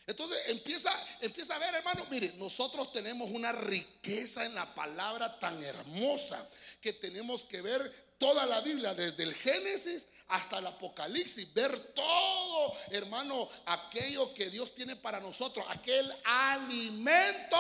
[0.06, 0.92] Entonces empieza,
[1.22, 6.46] empieza a ver, hermano, mire, nosotros tenemos una riqueza en la palabra tan hermosa
[6.82, 12.74] que tenemos que ver toda la Biblia, desde el Génesis hasta el Apocalipsis, ver todo,
[12.92, 17.58] hermano, aquello que Dios tiene para nosotros, aquel alimento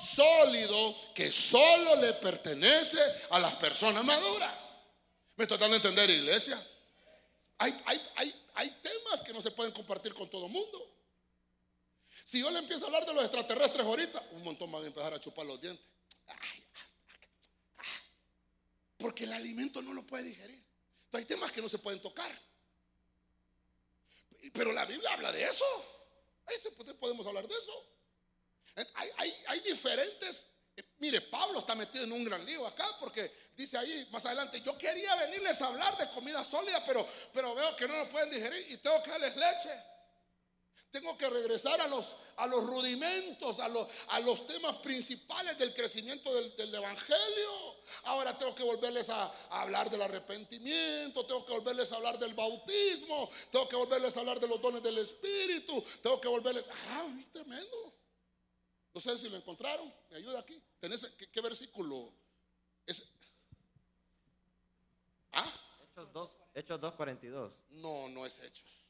[0.00, 2.98] sólido que solo le pertenece
[3.30, 4.52] a las personas maduras.
[5.36, 6.60] ¿Me estoy dando a entender, iglesia?
[7.58, 10.94] Hay, hay, hay temas que no se pueden compartir con todo el mundo.
[12.24, 15.14] Si yo le empiezo a hablar de los extraterrestres ahorita, un montón van a empezar
[15.14, 15.86] a chupar los dientes.
[18.98, 20.67] Porque el alimento no lo puede digerir.
[21.12, 22.30] Hay temas que no se pueden tocar.
[24.52, 25.64] Pero la Biblia habla de eso.
[26.46, 26.56] Ahí
[27.00, 27.88] podemos hablar de eso.
[28.94, 30.48] Hay, hay, diferentes.
[30.76, 34.60] Eh, mire, Pablo está metido en un gran lío acá porque dice ahí más adelante,
[34.60, 38.30] yo quería venirles a hablar de comida sólida, pero, pero veo que no lo pueden
[38.30, 39.70] digerir y tengo que darles leche.
[40.90, 45.74] Tengo que regresar a los, a los rudimentos, a los, a los temas principales del
[45.74, 47.76] crecimiento del, Evangelio.
[48.04, 53.28] Ahora tengo que volverles a, hablar del arrepentimiento, tengo que volverles a hablar del bautismo,
[53.50, 56.66] tengo que volverles a hablar de los dones del Espíritu, tengo que volverles...
[56.90, 57.94] ¡Ah, tremendo!
[58.94, 60.60] No sé si lo encontraron, me ayuda aquí.
[60.80, 62.14] ¿Tenés, qué, versículo?
[62.86, 63.06] Es,
[65.32, 65.52] ¿Ah?
[65.82, 67.52] Hechos 2, Hechos 2.42.
[67.70, 68.87] No, no es Hechos.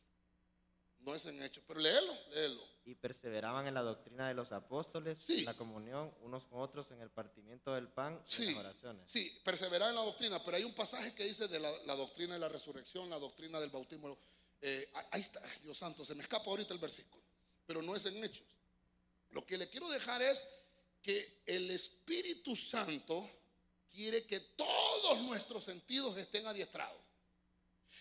[1.01, 2.63] No es en hecho, pero léelo, léelo.
[2.85, 7.01] Y perseveraban en la doctrina de los apóstoles, en la comunión unos con otros, en
[7.01, 9.11] el partimiento del pan sí, en las oraciones.
[9.11, 12.41] Sí, perseveraban en la doctrina, pero hay un pasaje que dice de la, doctrina de
[12.41, 14.17] la resurrección, la doctrina del bautismo.
[14.61, 17.23] Eh, ahí está, Dios santo, se me escapa ahorita el versículo,
[17.67, 18.47] pero no es en hechos.
[19.31, 20.47] Lo que le quiero dejar es
[21.03, 23.29] que el Espíritu Santo
[23.91, 27.08] quiere que todos nuestros sentidos estén adiestrados.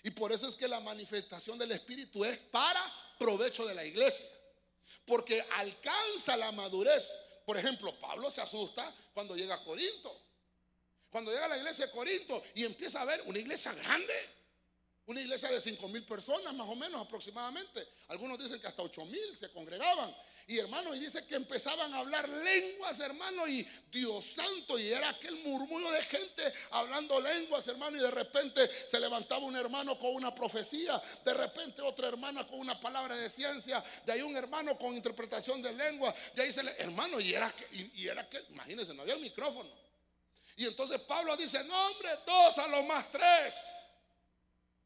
[0.03, 2.81] Y por eso es que la manifestación del Espíritu es para
[3.17, 4.29] provecho de la iglesia.
[5.05, 7.17] Porque alcanza la madurez.
[7.45, 10.27] Por ejemplo, Pablo se asusta cuando llega a Corinto.
[11.09, 14.13] Cuando llega a la iglesia de Corinto y empieza a ver una iglesia grande.
[15.05, 17.87] Una iglesia de 5 mil personas más o menos aproximadamente.
[18.09, 20.13] Algunos dicen que hasta 8 mil se congregaban.
[20.49, 25.09] Y hermano, y dice que empezaban a hablar lenguas, hermano, y Dios santo, y era
[25.09, 30.15] aquel murmullo de gente hablando lenguas, hermano, y de repente se levantaba un hermano con
[30.15, 34.77] una profecía, de repente otra hermana con una palabra de ciencia, de ahí un hermano
[34.77, 38.41] con interpretación de lengua, de ahí se le, hermano, y era que, y, era que,
[38.49, 39.69] imagínense, no había micrófono.
[40.55, 43.86] Y entonces Pablo dice, no hombre, dos a lo más tres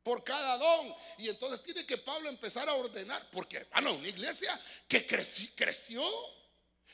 [0.03, 0.93] por cada don.
[1.17, 6.03] Y entonces tiene que Pablo empezar a ordenar, porque, hermano, una iglesia que creció.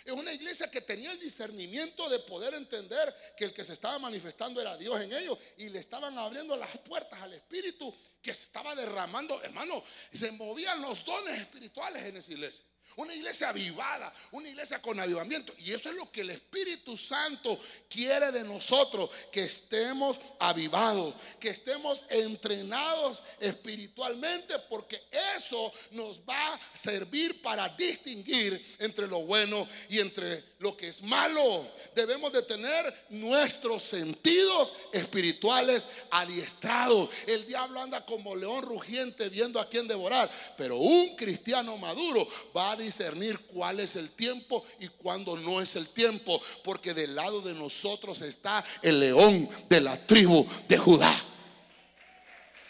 [0.05, 3.99] Es una iglesia que tenía el discernimiento de poder entender que el que se estaba
[3.99, 8.43] manifestando era Dios en ellos y le estaban abriendo las puertas al Espíritu que se
[8.43, 9.41] estaba derramando.
[9.43, 12.65] Hermano, se movían los dones espirituales en esa iglesia.
[12.97, 15.53] Una iglesia avivada, una iglesia con avivamiento.
[15.59, 21.49] Y eso es lo que el Espíritu Santo quiere de nosotros, que estemos avivados, que
[21.49, 24.99] estemos entrenados espiritualmente, porque
[25.35, 31.03] eso nos va a servir para distinguir entre lo bueno y entre lo que es
[31.03, 31.71] malo.
[31.93, 37.11] Debemos de tener nuestros sentidos espirituales adiestrados.
[37.27, 42.71] El diablo anda como león rugiente viendo a quién devorar, pero un cristiano maduro va
[42.71, 47.41] a discernir cuál es el tiempo y cuándo no es el tiempo, porque del lado
[47.41, 51.13] de nosotros está el león de la tribu de Judá.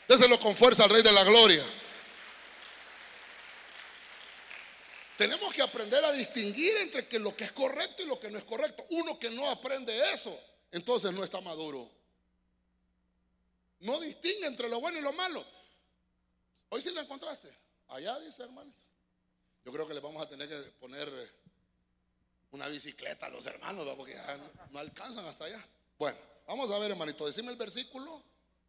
[0.08, 1.63] Déselo con fuerza al Rey de la Gloria.
[5.17, 8.43] Tenemos que aprender a distinguir entre lo que es correcto y lo que no es
[8.43, 8.86] correcto.
[8.91, 10.38] Uno que no aprende eso,
[10.71, 11.89] entonces no está maduro.
[13.80, 15.45] No distingue entre lo bueno y lo malo.
[16.69, 17.49] Hoy sí lo encontraste.
[17.88, 18.73] Allá dice, hermano.
[19.67, 21.30] Yo creo que le vamos a tener que poner eh,
[22.51, 24.39] una bicicleta a los hermanos, porque ya
[24.71, 25.62] no, alcanzan hasta allá.
[25.99, 28.23] Bueno, vamos a ver, hermanito, decime el versículo.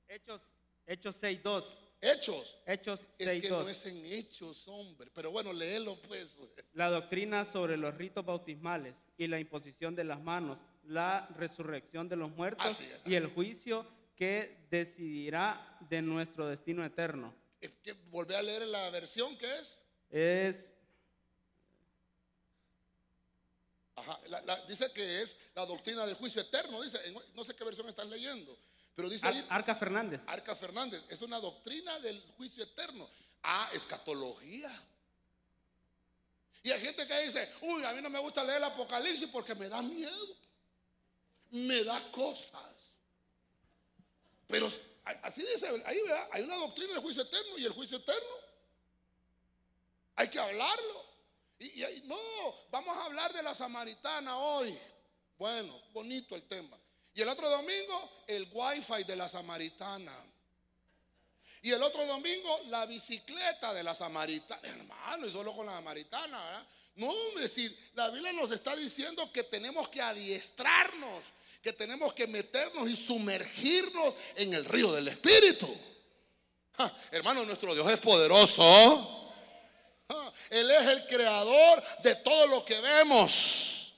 [0.09, 0.43] Hechos,
[0.85, 1.65] Hechos 6.2.
[2.01, 2.59] Hechos.
[2.67, 5.09] Hechos 6, Es que no es en hechos, hombre.
[5.15, 6.37] Pero bueno, léelo pues.
[6.73, 12.17] La doctrina sobre los ritos bautismales y la imposición de las manos, la resurrección de
[12.17, 17.33] los muertos y el juicio que decidirá de nuestro destino eterno.
[18.11, 19.85] Volvé a leer la versión que es.
[20.11, 20.75] Es
[24.69, 26.81] dice que es la doctrina del juicio eterno.
[26.83, 26.99] Dice,
[27.35, 28.57] no sé qué versión estás leyendo,
[28.95, 30.23] pero dice Arca Fernández.
[30.27, 31.03] Arca Fernández.
[31.09, 33.09] Es una doctrina del juicio eterno.
[33.43, 34.71] Ah, escatología.
[36.63, 39.55] Y hay gente que dice, uy, a mí no me gusta leer el Apocalipsis porque
[39.55, 40.37] me da miedo.
[41.51, 42.93] Me da cosas.
[44.49, 44.71] Pero
[45.23, 45.99] así dice, ahí
[46.33, 48.35] hay una doctrina del juicio eterno y el juicio eterno.
[50.17, 51.08] Hay que hablarlo.
[52.05, 54.79] No, vamos a hablar de la samaritana hoy.
[55.37, 56.79] Bueno, bonito el tema.
[57.15, 60.13] Y el otro domingo, el wifi de la samaritana.
[61.63, 64.61] Y el otro domingo, la bicicleta de la samaritana.
[64.63, 66.67] Hermano, y solo con la samaritana, ¿verdad?
[66.95, 71.25] No, hombre, si la Biblia nos está diciendo que tenemos que adiestrarnos,
[71.63, 75.69] que tenemos que meternos y sumergirnos en el río del Espíritu.
[77.11, 79.18] hermano, nuestro Dios es poderoso.
[80.51, 83.95] Él es el creador de todo lo que vemos.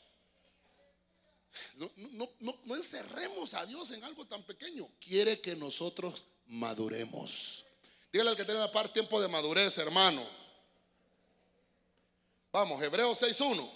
[1.77, 4.89] no, encerremos a Dios en algo tan pequeño.
[5.01, 7.65] Quiere que nosotros maduremos.
[8.13, 10.27] Dígale al que tiene la par tiempo de madurez, hermano.
[12.53, 13.71] Vamos, Hebreos 6.1.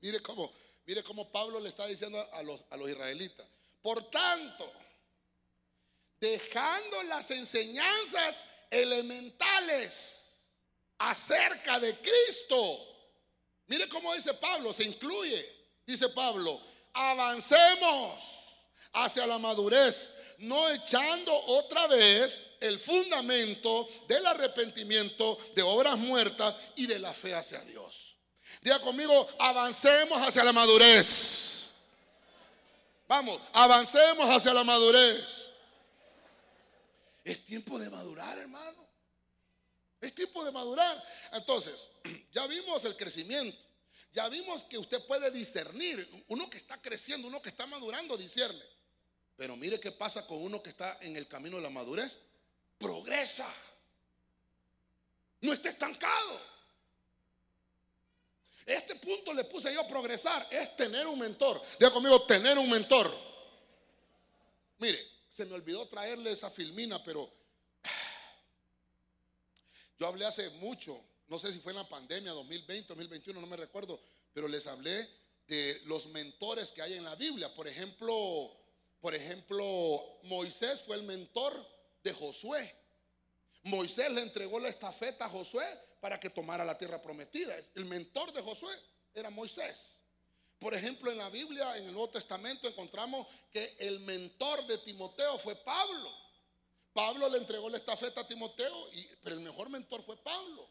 [0.00, 0.50] mire cómo,
[0.86, 3.46] mire cómo Pablo le está diciendo a los, a los israelitas.
[3.82, 4.72] Por tanto,
[6.20, 10.44] dejando las enseñanzas elementales
[10.98, 12.86] acerca de Cristo.
[13.66, 15.60] Mire cómo dice Pablo, se incluye.
[15.86, 16.60] Dice Pablo,
[16.92, 18.40] avancemos
[18.92, 26.86] hacia la madurez, no echando otra vez el fundamento del arrepentimiento de obras muertas y
[26.86, 28.16] de la fe hacia Dios.
[28.60, 31.72] Diga conmigo, avancemos hacia la madurez.
[33.08, 35.49] Vamos, avancemos hacia la madurez.
[37.24, 38.88] Es tiempo de madurar, hermano.
[40.00, 41.02] Es tiempo de madurar.
[41.32, 41.90] Entonces,
[42.32, 43.64] ya vimos el crecimiento.
[44.12, 46.24] Ya vimos que usted puede discernir.
[46.28, 48.62] Uno que está creciendo, uno que está madurando, discierne.
[49.36, 52.18] Pero mire qué pasa con uno que está en el camino de la madurez.
[52.78, 53.48] Progresa.
[55.42, 56.40] No está estancado.
[58.66, 60.46] Este punto le puse yo progresar.
[60.50, 61.60] Es tener un mentor.
[61.78, 63.12] Diga conmigo, tener un mentor.
[64.78, 67.30] Mire, se me olvidó traerle esa filmina, pero
[69.98, 73.56] yo hablé hace mucho, no sé si fue en la pandemia 2020, 2021, no me
[73.56, 73.98] recuerdo,
[74.34, 75.08] pero les hablé
[75.46, 77.54] de los mentores que hay en la Biblia.
[77.54, 78.12] Por ejemplo,
[79.00, 81.54] por ejemplo, Moisés fue el mentor
[82.02, 82.74] de Josué.
[83.62, 85.64] Moisés le entregó la estafeta a Josué
[86.00, 87.56] para que tomara la tierra prometida.
[87.74, 88.74] El mentor de Josué
[89.14, 90.00] era Moisés.
[90.60, 95.38] Por ejemplo, en la Biblia, en el Nuevo Testamento, encontramos que el mentor de Timoteo
[95.38, 96.14] fue Pablo.
[96.92, 100.68] Pablo le entregó la estafeta a Timoteo, y, pero el mejor mentor fue Pablo.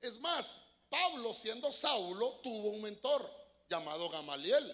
[0.00, 3.28] Es más, Pablo, siendo Saulo, tuvo un mentor
[3.68, 4.72] llamado Gamaliel.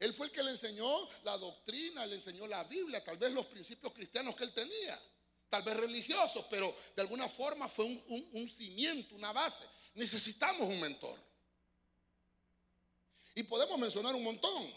[0.00, 3.46] Él fue el que le enseñó la doctrina, le enseñó la Biblia, tal vez los
[3.46, 5.00] principios cristianos que él tenía,
[5.48, 9.64] tal vez religiosos, pero de alguna forma fue un cimiento, una base.
[9.94, 11.31] Necesitamos un mentor.
[13.34, 14.72] Y podemos mencionar un montón.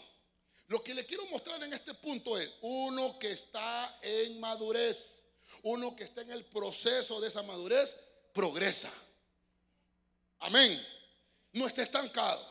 [0.68, 5.28] Lo que le quiero mostrar en este punto es uno que está en madurez,
[5.62, 7.96] uno que está en el proceso de esa madurez,
[8.32, 8.92] progresa.
[10.40, 10.84] Amén.
[11.52, 12.44] No está estancado.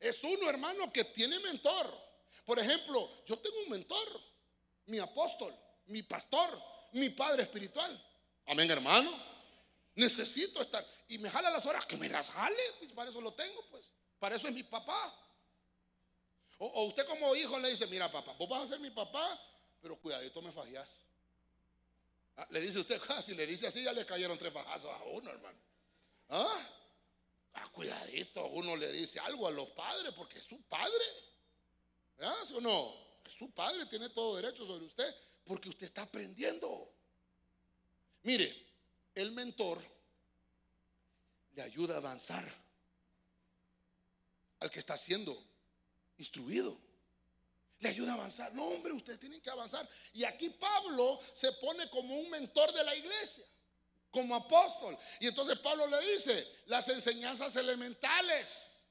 [0.00, 1.86] Es uno, hermano, que tiene mentor.
[2.44, 4.20] Por ejemplo, yo tengo un mentor,
[4.86, 5.54] mi apóstol,
[5.86, 6.50] mi pastor,
[6.92, 8.04] mi padre espiritual.
[8.46, 9.12] Amén, hermano.
[9.94, 10.84] Necesito estar.
[11.08, 12.62] Y me jala las horas, que me las jale.
[12.78, 13.92] Pues para eso lo tengo, pues.
[14.22, 15.12] Para eso es mi papá.
[16.58, 19.36] O, usted como hijo le dice, mira papá, vos vas a ser mi papá,
[19.80, 20.92] pero cuidadito me fajías.
[22.36, 25.02] Ah, le dice usted, ah, si le dice así, ya le cayeron tres fajazos a
[25.06, 25.58] uno, hermano.
[26.28, 26.70] ¿Ah?
[27.54, 27.68] ¿Ah?
[27.72, 31.04] cuidadito, uno le dice algo a los padres porque es su padre.
[32.16, 32.52] ¿Verdad?
[32.54, 32.94] o no?
[33.26, 36.94] Es su padre, tiene todo derecho sobre usted porque usted está aprendiendo.
[38.22, 38.70] Mire,
[39.16, 39.82] el mentor
[41.54, 42.61] le ayuda a avanzar
[44.62, 45.36] al que está siendo
[46.18, 46.76] instruido.
[47.80, 48.54] Le ayuda a avanzar.
[48.54, 49.88] No, hombre, ustedes tienen que avanzar.
[50.12, 53.44] Y aquí Pablo se pone como un mentor de la iglesia,
[54.08, 54.96] como apóstol.
[55.18, 58.86] Y entonces Pablo le dice, las enseñanzas elementales.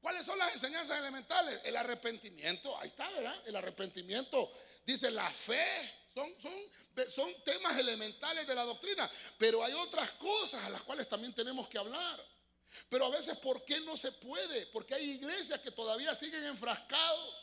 [0.00, 1.60] ¿Cuáles son las enseñanzas elementales?
[1.64, 3.36] El arrepentimiento, ahí está, ¿verdad?
[3.44, 4.50] El arrepentimiento.
[4.86, 5.66] Dice la fe,
[6.14, 11.06] son, son, son temas elementales de la doctrina, pero hay otras cosas a las cuales
[11.08, 12.35] también tenemos que hablar.
[12.88, 14.66] Pero a veces, ¿por qué no se puede?
[14.66, 17.34] Porque hay iglesias que todavía siguen enfrascados.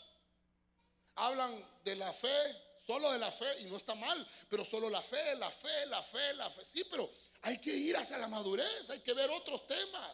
[1.15, 5.01] Hablan de la fe, solo de la fe, y no está mal, pero solo la
[5.01, 6.65] fe, la fe, la fe, la fe.
[6.65, 7.09] Sí, pero
[7.41, 10.11] hay que ir hacia la madurez, hay que ver otros temas.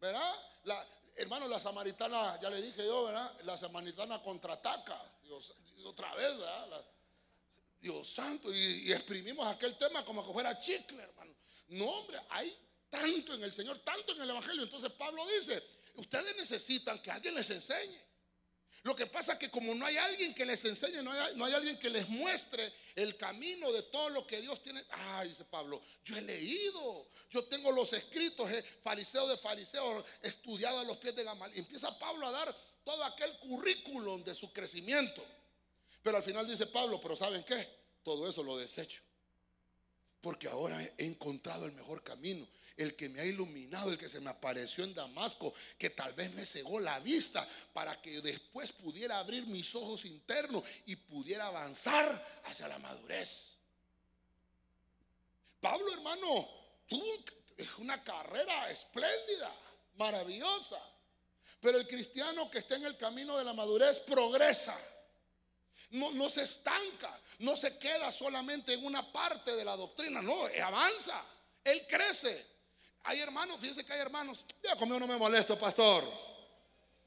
[0.00, 0.34] ¿Verdad?
[0.64, 3.40] La, hermano, la samaritana, ya le dije yo, ¿verdad?
[3.44, 5.00] La samaritana contraataca.
[5.22, 6.84] Dios, otra vez, ¿verdad?
[7.80, 11.34] Dios santo, y, y exprimimos aquel tema como que fuera chicle, hermano.
[11.68, 14.64] No, hombre, hay tanto en el Señor, tanto en el Evangelio.
[14.64, 15.62] Entonces Pablo dice,
[15.94, 18.10] ustedes necesitan que alguien les enseñe.
[18.82, 21.78] Lo que pasa es que como no hay alguien que les enseñe, no hay, alguien
[21.78, 24.82] que les muestre el camino de todo lo que Dios tiene.
[24.90, 30.80] Ah, dice Pablo, yo he leído, yo tengo los escritos, eh, fariseo de fariseo, estudiado
[30.80, 31.52] a los pies de Gamal.
[31.54, 35.22] empieza Pablo a dar todo aquel currículum de su crecimiento.
[36.02, 37.68] Pero al final dice Pablo, pero ¿saben qué?
[38.02, 39.02] Todo eso lo desecho.
[40.20, 42.46] Porque ahora he encontrado el mejor camino
[42.82, 46.32] el que me ha iluminado, el que se me apareció en Damasco, que tal vez
[46.32, 52.40] me cegó la vista para que después pudiera abrir mis ojos internos y pudiera avanzar
[52.44, 53.58] hacia la madurez.
[55.60, 56.48] Pablo, hermano,
[56.86, 57.04] tuvo
[57.78, 59.54] una carrera espléndida.
[59.96, 60.80] maravillosa.
[61.60, 64.74] Pero el cristiano que está en el camino de la madurez progresa.
[65.90, 70.34] No, no, se estanca, no se queda solamente en una parte de la doctrina, no,
[70.62, 71.22] avanza,
[71.64, 72.46] él crece.
[73.04, 76.04] Hay hermanos, fíjense que hay hermanos, ya conmigo no me molesto, pastor.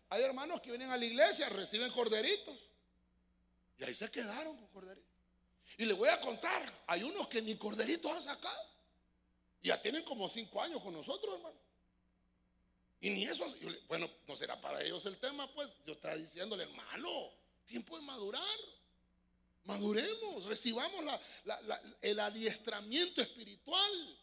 [0.10, 2.56] Hay hermanos que vienen a la iglesia, reciben corderitos.
[3.78, 5.12] Y ahí se quedaron con corderitos.
[5.78, 8.74] Y les voy a contar, hay unos que ni corderitos han sacado.
[9.62, 11.58] Ya tienen como cinco años con nosotros, hermano.
[13.02, 13.46] Y ni eso,
[13.88, 17.10] bueno, no será para ellos el tema, pues yo estaba diciéndole, hermano,
[17.66, 18.60] tiempo de madurar.
[19.66, 21.04] Maduremos, recibamos
[22.02, 24.20] el adiestramiento espiritual.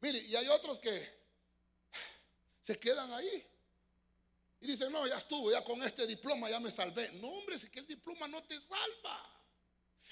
[0.00, 1.18] Mire, y hay otros que
[2.60, 3.46] se quedan ahí.
[4.60, 7.12] Y dicen, no, ya estuvo, ya con este diploma ya me salvé.
[7.12, 9.38] No, hombre, es que el diploma no te salva.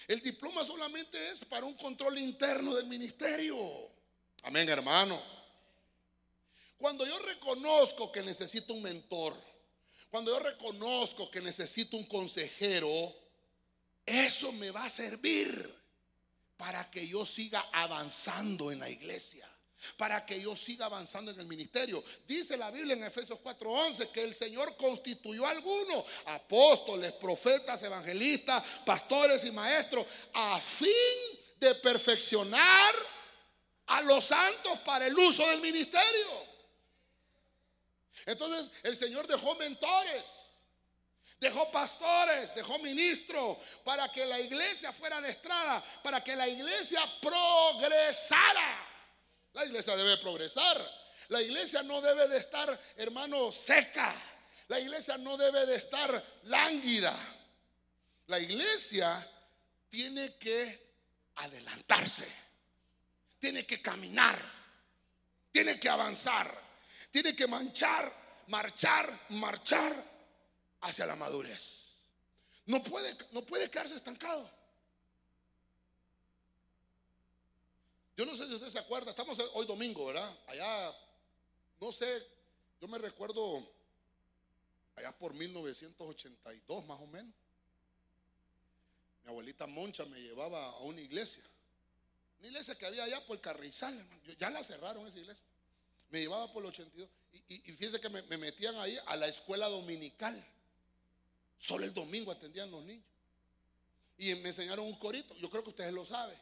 [0.06, 3.90] El diploma solamente es para un control interno del ministerio.
[4.42, 5.20] Amén, hermano.
[6.78, 9.34] Cuando yo reconozco que necesito un mentor,
[10.10, 13.14] cuando yo reconozco que necesito un consejero,
[14.04, 15.74] eso me va a servir
[16.56, 19.50] para que yo siga avanzando en la iglesia
[19.96, 22.02] para que yo siga avanzando en el ministerio.
[22.26, 28.62] Dice la Biblia en Efesios 4:11 que el Señor constituyó a algunos apóstoles, profetas, evangelistas,
[28.84, 30.88] pastores y maestros a fin
[31.58, 32.94] de perfeccionar
[33.86, 36.45] a los santos para el uso del ministerio.
[38.24, 40.54] Entonces el Señor dejó mentores.
[41.38, 48.88] Dejó pastores, dejó ministros para que la iglesia fuera adestrada, para que la iglesia progresara.
[49.52, 51.06] La iglesia debe progresar.
[51.28, 54.14] La iglesia no debe de estar, hermano, seca.
[54.68, 57.14] La iglesia no debe de estar lánguida.
[58.28, 59.30] La iglesia
[59.88, 60.94] tiene que
[61.36, 62.26] adelantarse.
[63.38, 64.38] Tiene que caminar.
[65.52, 66.65] Tiene que avanzar.
[67.16, 68.12] Tiene que manchar,
[68.48, 69.90] marchar, marchar
[70.82, 72.02] hacia la madurez.
[72.66, 74.50] No puede, no puede quedarse estancado.
[78.18, 80.30] Yo no sé si usted se acuerda, estamos hoy domingo, ¿verdad?
[80.46, 80.94] Allá,
[81.80, 82.22] no sé,
[82.82, 83.66] yo me recuerdo
[84.96, 87.34] allá por 1982 más o menos.
[89.24, 91.44] Mi abuelita Moncha me llevaba a una iglesia.
[92.40, 94.06] Una iglesia que había allá por Carrizal,
[94.36, 95.46] ya la cerraron esa iglesia.
[96.10, 97.08] Me llevaba por el 82.
[97.48, 100.42] Y, y, fíjese que me, me metían ahí a la escuela dominical.
[101.58, 103.06] Solo el domingo atendían los niños.
[104.18, 105.34] Y me enseñaron un corito.
[105.36, 106.38] Yo creo que ustedes lo saben.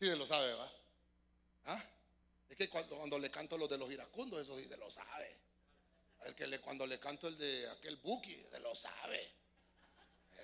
[0.00, 0.72] Sí se lo sabe, ¿va?
[1.66, 1.84] ¿Ah?
[2.48, 5.36] Es que cuando, cuando, le canto los de los iracundos, eso sí se lo sabe.
[6.26, 9.30] El que le, cuando le canto el de aquel Buki, se lo sabe.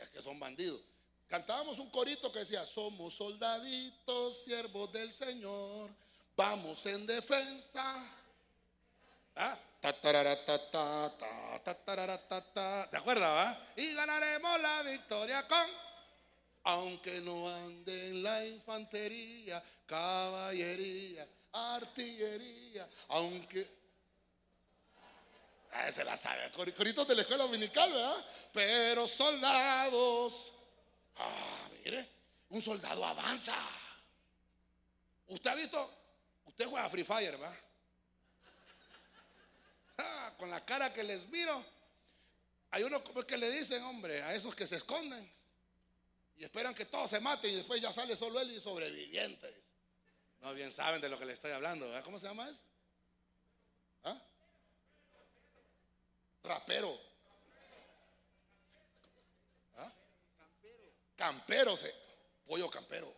[0.00, 0.80] Es que son bandidos.
[1.26, 5.90] Cantábamos un corito que decía, somos soldaditos, siervos del Señor,
[6.38, 7.82] vamos en defensa.
[9.34, 9.58] ¿Ah?
[9.80, 9.88] ¿Te
[12.96, 13.58] acuerdas, va?
[13.76, 15.66] Y ganaremos la victoria con
[16.64, 23.78] aunque no ande en la infantería, caballería, artillería, aunque...
[25.72, 28.24] Ah, se la sabe, coritos de la escuela dominical, ¿verdad?
[28.52, 30.52] Pero soldados,
[31.16, 32.08] ah, mire,
[32.50, 33.56] un soldado avanza.
[35.28, 35.97] Usted ha visto,
[36.58, 37.56] usted juega Free Fire, ¿verdad?
[40.00, 41.64] Ah, con la cara que les miro,
[42.70, 45.28] hay uno que le dicen, hombre, a esos que se esconden.
[46.36, 49.54] Y esperan que todos se maten y después ya sale solo él y sobrevivientes.
[50.40, 51.86] No bien saben de lo que le estoy hablando.
[52.04, 52.64] ¿Cómo se llama eso?
[54.04, 54.20] ¿Ah?
[56.44, 56.96] Rapero.
[59.76, 59.92] ¿Ah?
[61.16, 61.76] Campero.
[62.46, 63.12] pollo campero.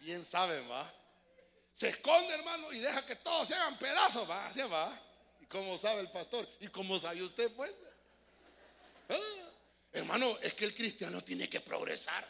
[0.00, 1.01] Bien saben, va.
[1.82, 4.46] Se esconde, hermano, y deja que todos se hagan pedazos, va.
[4.46, 4.96] Así va.
[5.40, 6.48] ¿Y cómo sabe el pastor?
[6.60, 7.72] ¿Y cómo sabe usted, pues?
[9.08, 9.16] ¿Ah?
[9.92, 12.24] Hermano, es que el cristiano tiene que progresar.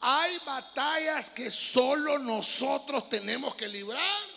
[0.00, 4.28] Hay batallas que solo nosotros tenemos que librar.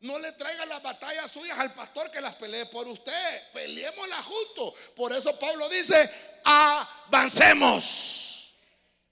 [0.00, 3.52] No le traiga las batallas suyas al pastor que las pelee por usted.
[3.52, 4.74] Peleémoslas juntos.
[4.96, 6.10] Por eso Pablo dice,
[6.42, 8.58] avancemos.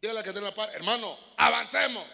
[0.00, 2.04] Dígale que la hermano, avancemos.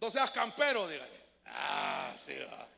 [0.00, 1.18] No seas campero, dígale.
[1.46, 2.68] Ah, sí, va.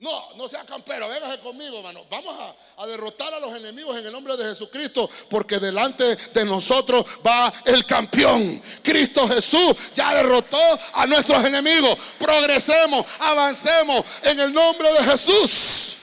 [0.00, 2.06] No, no sea campero, véngase conmigo, hermano.
[2.10, 2.34] Vamos
[2.78, 7.52] a, derrotar a los enemigos en el nombre de Jesucristo, porque delante de nosotros va
[7.66, 8.62] el campeón.
[8.82, 10.58] Cristo Jesús ya derrotó
[10.94, 11.98] a nuestros enemigos.
[12.18, 15.96] Progresemos, avancemos en el nombre de Jesús.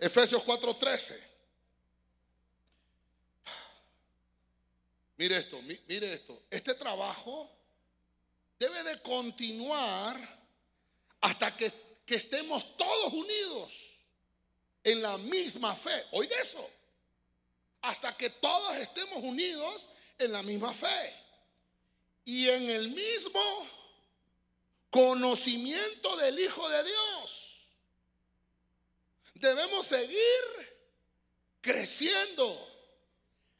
[0.00, 1.29] Efesios 4:13.
[5.20, 6.44] Mire esto, mire esto.
[6.48, 7.46] Este trabajo
[8.58, 10.16] debe de continuar
[11.20, 11.70] hasta que,
[12.06, 13.98] que estemos todos unidos
[14.82, 16.06] en la misma fe.
[16.12, 16.66] Oiga eso.
[17.82, 21.14] Hasta que todos estemos unidos en la misma fe.
[22.24, 23.68] Y en el mismo
[24.88, 27.66] conocimiento del Hijo de Dios.
[29.34, 30.80] Debemos seguir
[31.60, 32.68] creciendo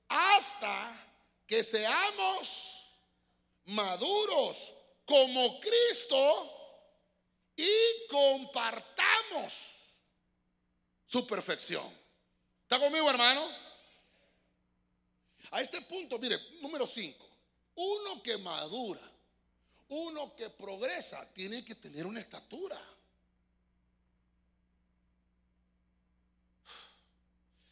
[0.09, 1.09] hasta
[1.51, 3.03] que seamos
[3.65, 4.73] maduros
[5.05, 6.49] como Cristo
[7.57, 9.89] y compartamos
[11.05, 11.85] su perfección.
[12.63, 13.45] ¿Está conmigo, hermano?
[15.51, 17.29] A este punto, mire, número 5.
[17.75, 19.03] Uno que madura,
[19.89, 22.81] uno que progresa, tiene que tener una estatura.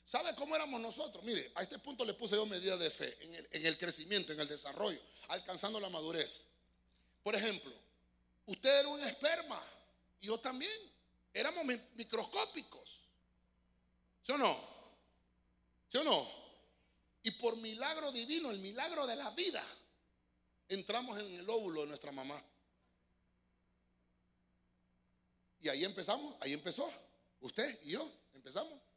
[0.08, 1.22] ¿Sabe cómo éramos nosotros?
[1.22, 4.32] Mire, a este punto le puse yo medidas de fe en el, en el, crecimiento,
[4.32, 4.98] en el desarrollo,
[5.28, 6.46] alcanzando la madurez.
[7.22, 7.70] Por ejemplo,
[8.46, 9.62] usted era un esperma
[10.22, 10.72] yo también.
[11.34, 11.62] Éramos
[11.94, 13.02] microscópicos.
[14.22, 14.58] ¿Sí o no?
[15.92, 16.26] ¿Sí o no?
[17.22, 19.62] Y por milagro divino, el milagro de la vida,
[20.70, 22.42] entramos en el óvulo de nuestra mamá.
[25.60, 26.90] Y ahí empezamos, ahí empezó.
[27.42, 28.87] Usted y yo empezamos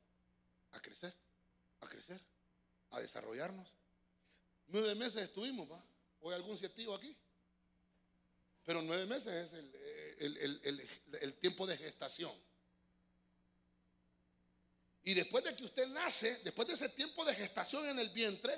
[0.72, 1.14] a crecer,
[1.82, 2.22] a crecer,
[2.92, 3.74] a desarrollarnos.
[4.68, 5.84] Nueve meses estuvimos, ¿va?
[6.22, 7.16] Hoy algún científico aquí.
[8.64, 12.32] Pero nueve meses es el tiempo de gestación.
[15.04, 18.54] Y después de que usted nace, después de ese tiempo de gestación en el vientre,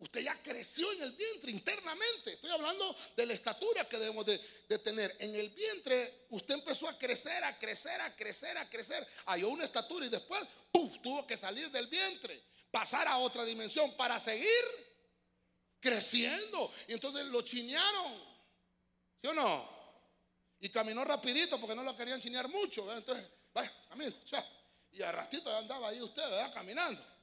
[0.00, 2.34] usted ya creció en el vientre internamente.
[2.34, 4.38] Estoy hablando de la estatura que debemos de,
[4.78, 5.14] tener.
[5.18, 9.06] En el vientre usted empezó a crecer, a crecer, a crecer, a crecer.
[9.26, 10.42] Halló una estatura y después
[10.72, 14.46] tuvo que salir del vientre, pasar a otra dimensión para seguir
[15.80, 16.72] creciendo.
[16.86, 18.38] Y entonces lo chinearon.
[19.20, 19.78] ¿Sí o no?
[20.60, 22.92] Y caminó rapidito porque no lo querían chinear mucho.
[22.96, 24.14] Entonces, vaya, camino.
[24.92, 26.52] Y a ratito andaba ahí usted, ¿verdad?
[26.52, 27.17] Caminando.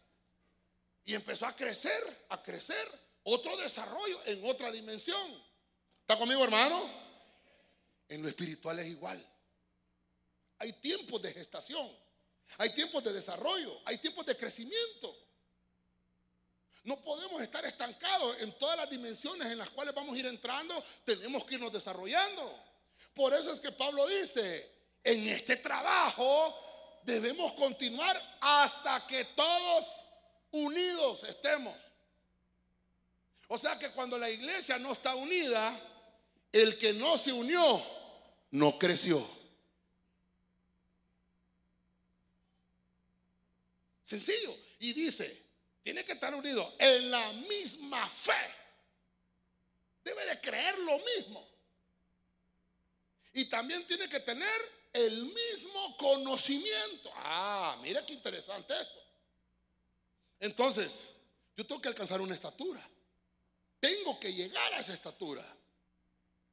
[1.06, 2.88] Y empezó a crecer, a crecer.
[3.24, 5.44] Otro desarrollo en otra dimensión.
[6.02, 6.90] ¿Está conmigo, hermano?
[8.10, 9.24] En lo espiritual es igual.
[10.60, 11.90] Hay tiempos de gestación.
[12.58, 13.82] Hay tiempos de desarrollo.
[13.86, 15.16] Hay tiempos de crecimiento.
[16.84, 20.84] No podemos estar estancados en todas las dimensiones en las cuales vamos a ir entrando.
[21.04, 22.64] Tenemos que irnos desarrollando.
[23.14, 24.72] Por eso es que Pablo dice,
[25.04, 30.06] en este trabajo debemos continuar hasta que todos
[30.56, 31.76] unidos estemos.
[33.48, 35.80] O sea que cuando la iglesia no está unida,
[36.52, 37.84] el que no se unió
[38.52, 39.26] no creció.
[44.04, 44.56] Sencillo.
[44.80, 45.44] Y dice,
[45.82, 48.56] tiene que estar unido en la misma fe.
[50.04, 51.48] Debe de creer lo mismo.
[53.34, 54.62] Y también tiene que tener
[54.94, 57.12] el mismo conocimiento.
[57.16, 59.05] Ah, mira qué interesante esto.
[60.46, 61.12] Entonces,
[61.58, 62.88] yo tengo que alcanzar una estatura.
[63.80, 65.44] Tengo que llegar a esa estatura.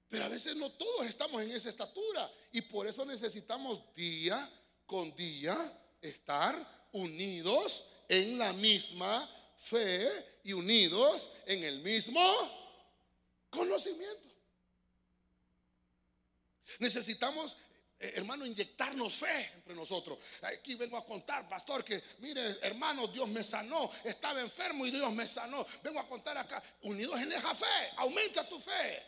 [0.08, 2.30] Pero a veces no todos estamos en esa estatura.
[2.52, 4.50] Y por eso necesitamos día
[4.86, 5.56] con día
[6.00, 9.28] estar unidos en la misma
[9.58, 10.08] fe
[10.44, 12.20] y unidos en el mismo
[13.50, 14.28] conocimiento.
[16.78, 17.56] Necesitamos
[18.02, 20.18] eh, hermano, inyectarnos fe entre nosotros.
[20.42, 23.88] Aquí vengo a contar, pastor, que mire, hermano, Dios me sanó.
[24.02, 25.64] Estaba enfermo y Dios me sanó.
[25.84, 29.06] Vengo a contar acá, unidos en esa fe, aumenta tu fe.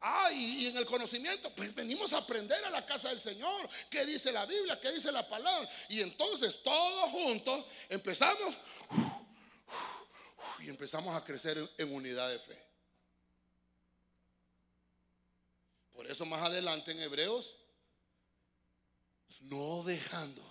[0.00, 3.68] Ah, y, en el conocimiento, pues venimos a aprender a la casa del Señor.
[3.90, 4.78] ¿Qué dice la Biblia?
[4.78, 5.66] ¿Qué dice la palabra?
[5.88, 8.54] Y entonces todos juntos empezamos
[10.60, 12.64] y empezamos a crecer en unidad de fe.
[15.94, 17.57] Por eso más adelante en Hebreos
[19.40, 20.42] no dejando.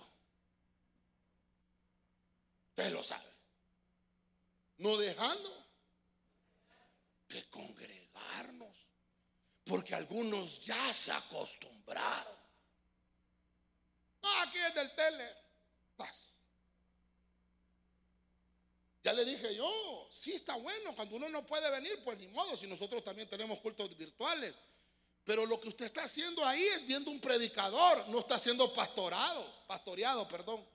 [2.70, 3.28] Usted lo sabe.
[4.78, 5.66] No dejando
[7.28, 8.86] de congregarnos.
[9.64, 12.38] Porque algunos ya se acostumbraron.
[14.22, 15.36] Aquí es del tele.
[15.96, 16.38] Paz.
[19.02, 22.56] Ya le dije yo, sí está bueno, cuando uno no puede venir, pues ni modo,
[22.56, 24.58] si nosotros también tenemos cultos virtuales.
[25.28, 29.46] Pero lo que usted está haciendo ahí es viendo un predicador, no está siendo pastorado,
[29.66, 30.66] pastoreado, perdón.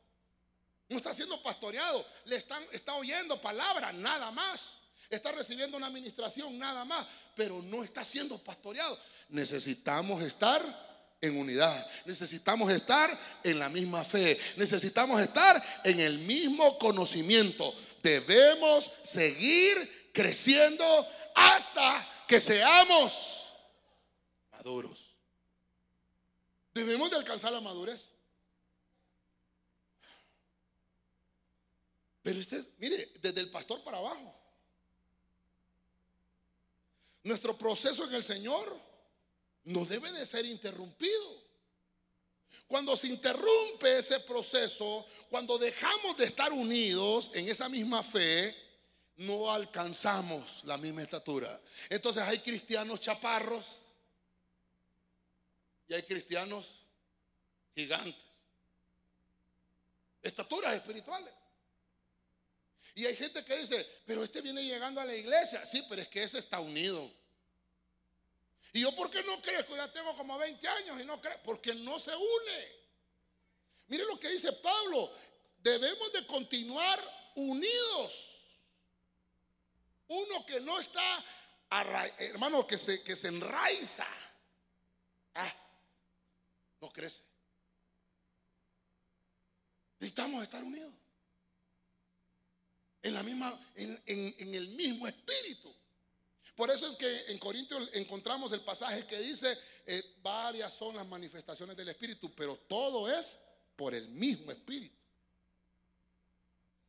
[0.89, 4.82] No está siendo pastoreado, le están, está oyendo palabras, nada más.
[5.10, 7.04] Está recibiendo una administración, nada más,
[7.36, 8.95] pero no está siendo pastoreado.
[9.30, 10.62] Necesitamos estar
[11.20, 11.88] en unidad.
[12.06, 13.10] Necesitamos estar
[13.43, 14.39] en la misma fe.
[14.58, 17.74] Necesitamos estar en el mismo conocimiento.
[18.04, 23.43] Debemos seguir creciendo hasta que seamos
[24.64, 25.16] maduros.
[26.74, 28.11] Debemos de alcanzar la madurez.
[32.22, 34.34] Pero usted, mire, desde el pastor para abajo.
[37.24, 38.76] Nuestro proceso en el Señor
[39.66, 41.43] no debe de ser interrumpido.
[42.68, 48.55] Cuando se interrumpe ese proceso, cuando dejamos de estar unidos en esa misma fe,
[49.18, 51.61] no alcanzamos la misma estatura.
[51.89, 53.93] Entonces hay cristianos chaparros
[55.88, 56.86] y hay cristianos
[57.76, 58.44] gigantes.
[60.22, 61.34] Estaturas espirituales.
[62.96, 65.66] Y hay gente que dice, pero este viene llegando a la iglesia.
[65.66, 67.12] Sí, pero es que ese está unido.
[68.72, 69.76] Y yo, ¿por qué no crezco?
[69.76, 71.38] Ya tengo como 20 años y no creo.
[71.44, 72.84] Porque no se une.
[73.88, 75.12] Mire lo que dice Pablo.
[75.58, 78.30] Debemos de continuar unidos.
[80.08, 81.26] Uno que no está,
[82.20, 84.08] hermano, que se, que se enraiza.
[85.36, 85.62] Ah,
[86.84, 87.24] no crece.
[90.00, 90.94] Necesitamos estar unidos.
[93.02, 95.74] En la misma, en, el mismo espíritu.
[96.56, 101.08] Por eso es que en Corintios encontramos el pasaje que dice, eh, varias son las
[101.08, 103.40] manifestaciones del Espíritu, pero todo es
[103.76, 104.96] por el mismo Espíritu.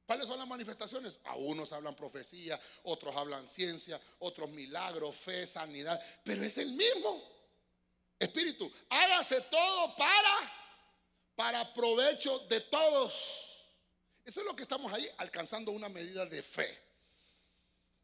[0.07, 1.18] ¿Cuáles son las manifestaciones?
[1.24, 7.34] A unos hablan profecía, otros hablan ciencia, otros milagros, fe, sanidad, pero es el mismo
[8.24, 8.70] espíritu.
[8.88, 10.64] Hágase todo para
[11.36, 13.72] para provecho de todos.
[14.24, 16.78] Eso es lo que estamos ahí alcanzando una medida de fe.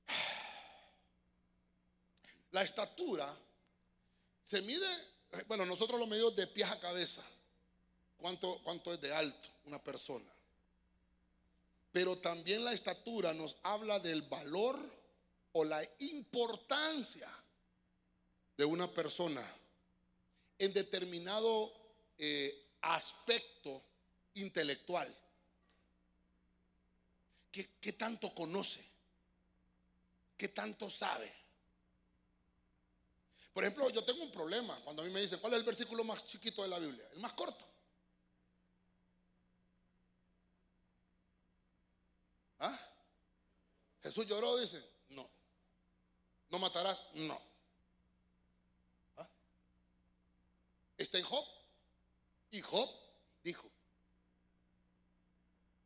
[2.52, 3.32] La estatura
[4.42, 4.88] se mide,
[5.46, 7.24] bueno, nosotros lo medimos de pies a cabeza.
[8.16, 10.28] ¿Cuánto, cuánto es de alto una persona?
[11.92, 14.78] Pero también la estatura nos habla del valor
[15.52, 17.28] o la importancia
[18.56, 19.42] de una persona
[20.60, 21.72] en determinado
[22.18, 23.82] eh, aspecto
[24.34, 25.12] intelectual.
[27.50, 28.86] ¿Qué, ¿Qué, tanto conoce?
[30.36, 31.32] ¿Qué tanto sabe?
[33.54, 36.04] Por ejemplo, yo tengo un problema cuando a mí me dicen, ¿cuál es el versículo
[36.04, 37.08] más chiquito de la Biblia?
[37.12, 37.66] El más corto.
[42.58, 42.78] ¿Ah?
[44.02, 45.26] Jesús lloró, dice, no.
[46.50, 47.08] ¿No matarás?
[47.14, 47.40] No.
[49.16, 49.28] ¿Ah?
[51.00, 51.46] ¿Está en Job?
[52.50, 52.88] Y Job
[53.42, 53.66] dijo.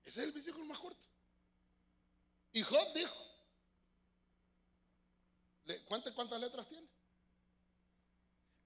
[0.05, 1.07] Ese es el versículo más corto.
[2.51, 3.15] Y Job dijo.
[5.87, 6.89] ¿Cuántas, cuántas letras tiene?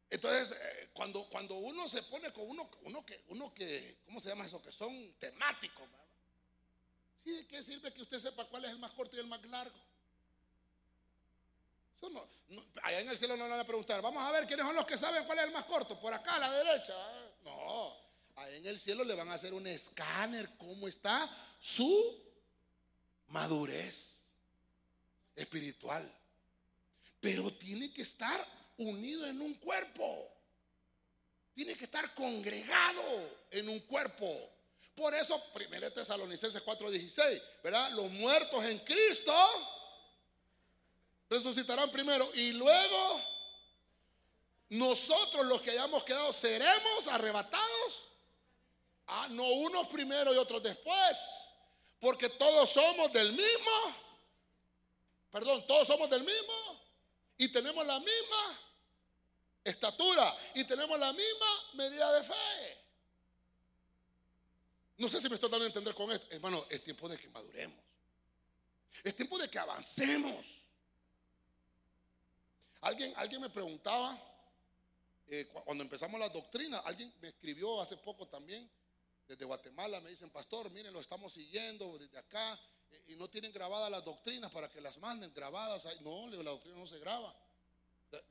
[0.08, 4.30] Entonces, eh, cuando, cuando uno se pone con uno, uno que, uno que, ¿cómo se
[4.30, 4.62] llama eso?
[4.62, 5.86] Que son temáticos,
[7.14, 9.44] Sí, ¿de qué sirve que usted sepa cuál es el más corto y el más
[9.46, 9.76] largo?
[12.82, 14.86] Allá en el cielo no le van a preguntar, vamos a ver quiénes son los
[14.86, 16.94] que saben cuál es el más corto, por acá a la derecha.
[17.44, 17.96] No,
[18.36, 21.28] allá en el cielo le van a hacer un escáner, cómo está
[21.58, 22.24] su
[23.28, 24.18] madurez
[25.34, 26.10] espiritual.
[27.20, 28.46] Pero tiene que estar
[28.78, 30.32] unido en un cuerpo.
[31.52, 33.02] Tiene que estar congregado
[33.50, 34.52] en un cuerpo.
[34.94, 37.90] Por eso, 1 Tesalonicenses 4:16, ¿verdad?
[37.92, 39.34] Los muertos en Cristo
[41.28, 43.22] resucitarán primero y luego
[44.70, 48.08] nosotros los que hayamos quedado seremos arrebatados.
[49.06, 51.52] Ah, no unos primero y otros después,
[52.00, 53.96] porque todos somos del mismo.
[55.30, 56.82] Perdón, todos somos del mismo
[57.38, 58.60] y tenemos la misma
[59.64, 62.78] estatura y tenemos la misma medida de fe.
[64.98, 66.26] No sé si me estoy dando a entender con esto.
[66.30, 67.78] Hermano, es tiempo de que maduremos.
[69.04, 70.67] Es tiempo de que avancemos.
[72.80, 74.16] Alguien, alguien me preguntaba,
[75.26, 78.70] eh, cuando empezamos la doctrina, alguien me escribió hace poco también,
[79.26, 82.58] desde Guatemala, me dicen, pastor, miren, lo estamos siguiendo desde acá,
[82.90, 85.86] eh, y no tienen grabadas las doctrinas para que las manden grabadas.
[86.00, 87.34] No, la doctrina no se graba.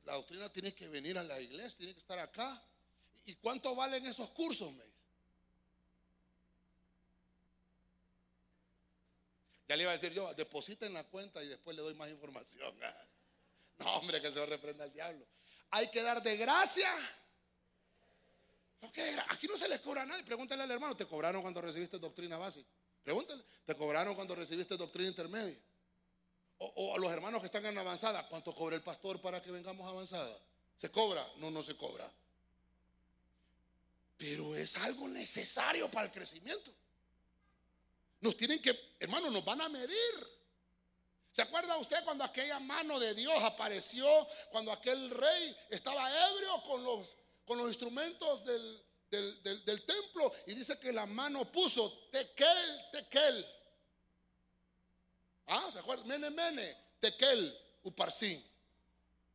[0.06, 2.64] La, doctrina tiene que venir a la iglesia, tiene que estar acá.
[3.26, 4.74] ¿Y cuánto valen esos cursos?
[4.74, 4.84] Me
[9.68, 12.10] Ya le iba a decir yo, deposita en la cuenta y después le doy más
[12.10, 12.74] información.
[13.80, 15.25] No, hombre, que se a reprenda al diablo.
[15.71, 16.89] Hay que dar de gracia.
[19.30, 20.23] Aquí no se les cobra a nadie.
[20.23, 22.69] Pregúntale al hermano, ¿te cobraron cuando recibiste doctrina básica?
[23.03, 25.57] Pregúntale, ¿te cobraron cuando recibiste doctrina intermedia?
[26.59, 29.88] O, a los hermanos que están en avanzada, ¿cuánto cobra el pastor para que vengamos
[29.88, 30.36] avanzada?
[30.75, 31.25] ¿Se cobra?
[31.38, 32.11] No, no se cobra.
[34.17, 36.73] Pero es algo necesario para el crecimiento.
[38.21, 40.36] Nos tienen que, hermano, nos van a medir.
[41.38, 44.07] ¿Se acuerda usted cuando aquella mano de Dios apareció,
[44.49, 47.15] cuando aquel rey estaba ebrio con los,
[47.45, 53.45] con los instrumentos del, del, templo y dice que la mano puso tekel, tekel.
[55.45, 56.05] Ah, ¿se acuerda?
[56.05, 58.43] Mene, mene, tekel, uparsin.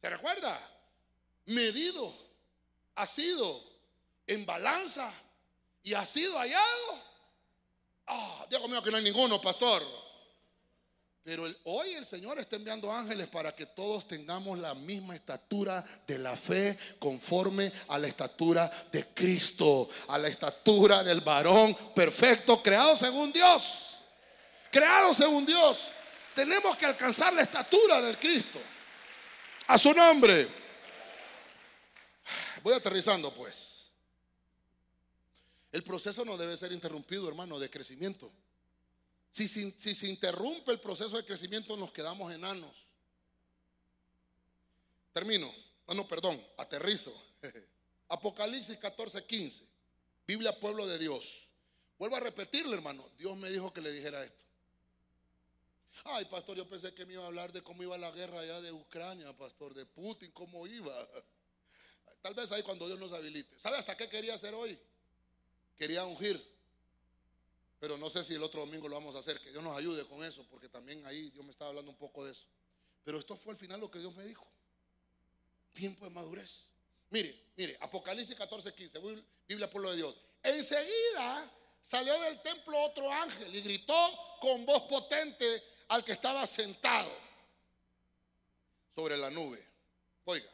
[0.00, 0.58] ¿Se recuerda?
[1.44, 2.12] Medido,
[2.96, 3.62] ha sido
[4.26, 5.14] en balanza
[5.84, 6.98] y ha sido hallado.
[8.08, 10.11] Ah, Dios mío que no hay ninguno, pastor.
[11.24, 16.18] Pero hoy el Señor está enviando ángeles para que todos tengamos la misma estatura de
[16.18, 22.96] la fe conforme a la estatura de Cristo, a la estatura del varón perfecto, creado
[22.96, 24.02] según Dios.
[24.72, 25.92] Creado según Dios.
[26.34, 28.58] Tenemos que alcanzar la estatura del Cristo.
[29.68, 30.48] A su nombre.
[32.64, 33.92] Voy aterrizando pues.
[35.70, 38.30] El proceso no debe ser interrumpido, hermano, de crecimiento.
[39.32, 42.86] Si, se interrumpe el proceso de crecimiento, nos quedamos enanos.
[45.14, 45.52] Termino.
[45.88, 47.12] No, no, perdón, aterrizo.
[48.08, 49.66] Apocalipsis 14, 15.
[50.26, 51.48] Biblia Pueblo de Dios.
[51.98, 53.08] Vuelvo a repetirle, hermano.
[53.16, 54.44] Dios me dijo que le dijera esto.
[56.04, 58.60] Ay, pastor, yo pensé que me iba a hablar de cómo iba la guerra allá
[58.60, 60.92] de Ucrania, pastor, de Putin, cómo iba.
[62.22, 63.58] Tal vez ahí cuando Dios nos habilite.
[63.58, 64.78] ¿Sabe hasta qué quería hacer hoy?
[65.78, 66.42] Quería ungir
[67.82, 69.40] pero no sé si el otro domingo lo vamos a hacer.
[69.40, 72.24] Que Dios nos ayude con eso, porque también ahí Dios me estaba hablando un poco
[72.24, 72.46] de eso.
[73.02, 74.46] Pero esto fue al final lo que Dios me dijo.
[75.72, 76.70] Tiempo de madurez.
[77.10, 79.00] Mire, mire, Apocalipsis 14, 15,
[79.48, 80.16] Biblia Pueblo de Dios.
[80.44, 87.12] Enseguida salió del templo otro ángel y gritó con voz potente al que estaba sentado
[88.94, 89.60] sobre la nube.
[90.26, 90.48] Oiga,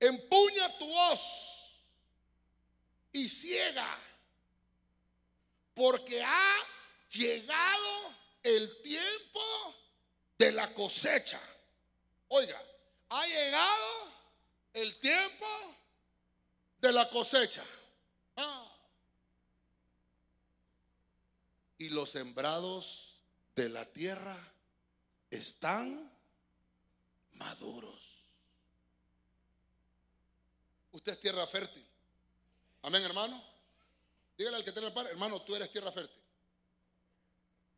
[0.00, 1.80] empuña tu voz
[3.12, 4.13] y ciega
[5.74, 6.56] porque ha
[7.10, 9.74] llegado el tiempo
[10.38, 11.40] de la cosecha.
[12.28, 12.60] Oiga,
[13.08, 14.12] ha llegado
[14.72, 15.46] el tiempo
[16.78, 17.64] de la cosecha.
[18.36, 18.70] Ah.
[21.78, 23.20] Y los sembrados
[23.54, 24.36] de la tierra
[25.30, 26.12] están
[27.32, 28.24] maduros.
[30.92, 31.84] Usted es tierra fértil.
[32.82, 33.53] Amén, hermano.
[34.44, 36.22] Dígale al que tiene el par, hermano, tú eres tierra fértil.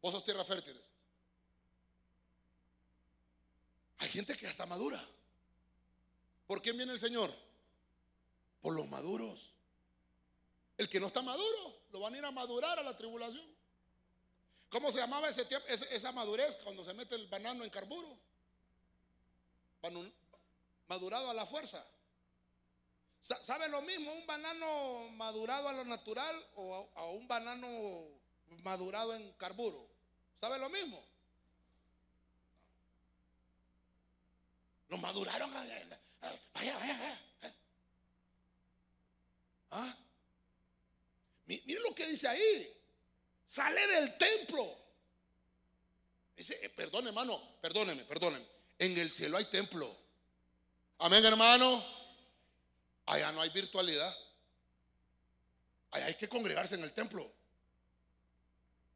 [0.02, 0.76] Vos sos tierra fértil.
[3.98, 5.00] Hay gente que ya está madura.
[6.44, 7.32] ¿Por quién viene el Señor?
[8.60, 9.52] Por los maduros.
[10.76, 13.46] El que no está maduro, lo van a ir a madurar a la tribulación.
[14.68, 18.18] ¿Cómo se llamaba ese tiempo, esa madurez cuando se mete el banano en carburo?
[20.88, 21.86] Madurado a la fuerza.
[23.26, 27.68] ¿Sabe lo mismo un banano madurado a lo natural o a, un banano
[28.62, 29.88] madurado en carburo?
[30.40, 31.04] ¿Sabe lo mismo?
[34.88, 35.52] Lo maduraron.
[35.52, 35.98] Vaya,
[36.54, 37.22] vaya, vaya.
[39.72, 39.96] ¿Ah?
[41.46, 42.80] Mire lo que dice ahí.
[43.44, 44.72] Sale del templo.
[46.36, 48.46] Dice, eh, perdón hermano, perdóneme, perdóneme.
[48.78, 49.96] En el cielo hay templo.
[50.98, 51.95] Amén hermano.
[53.06, 54.16] Allá no hay virtualidad.
[55.92, 57.30] Allá hay que congregarse en el templo.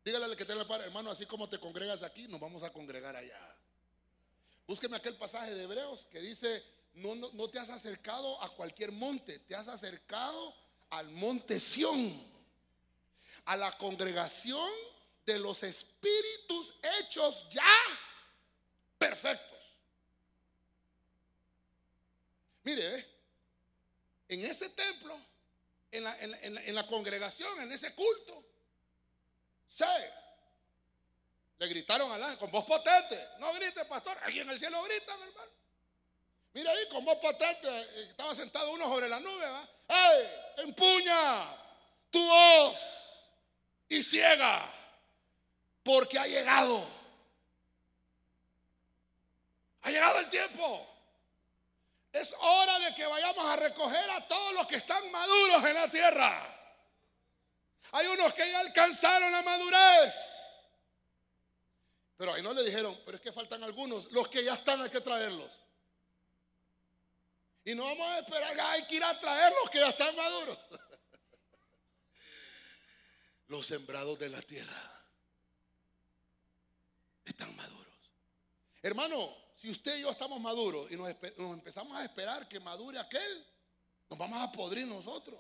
[0.04, 2.72] Dígale al que tiene el padre, hermano, así como te congregas aquí, nos vamos a
[2.72, 3.56] congregar allá.
[4.66, 9.38] Búsqueme aquel pasaje de Hebreos que dice, no, no, te has acercado a cualquier monte,
[9.40, 10.54] te has acercado
[10.90, 12.12] al monte Sión,
[13.44, 14.70] a la congregación
[15.26, 17.64] de los espíritus hechos ya
[18.98, 19.76] perfectos.
[22.64, 23.19] Mire, ¿eh?
[24.30, 25.18] En ese templo,
[25.90, 28.44] en la, congregación, en ese culto,
[29.66, 29.84] se
[31.58, 33.28] le gritaron al ángel con voz potente.
[33.40, 34.16] No grite, pastor.
[34.22, 35.50] Aquí en el cielo gritan, hermano.
[36.52, 39.46] Mira ahí, con voz potente, eh, estaba sentado uno sobre la nube.
[39.46, 39.68] ¿va?
[39.88, 40.28] ¡Ey!
[40.58, 41.56] Empuña
[42.10, 43.26] tu voz
[43.88, 44.72] y ciega,
[45.82, 46.86] porque ha llegado.
[49.82, 50.86] Ha llegado el tiempo.
[52.12, 55.88] Es hora de que vayamos a recoger a todos los que están maduros en la
[55.88, 56.56] tierra.
[57.92, 60.14] Hay unos que ya alcanzaron la madurez.
[62.16, 64.10] Pero ahí no le dijeron, pero es que faltan algunos.
[64.12, 65.62] Los que ya están hay que traerlos.
[67.64, 70.58] Y no vamos a esperar, hay que ir a traer los que ya están maduros.
[73.48, 75.04] Los sembrados de la tierra
[77.24, 77.96] están maduros.
[78.80, 83.46] Hermano, si usted y yo estamos maduros y nos, empezamos a esperar que madure aquel,
[84.08, 85.38] nos vamos a podrir nosotros.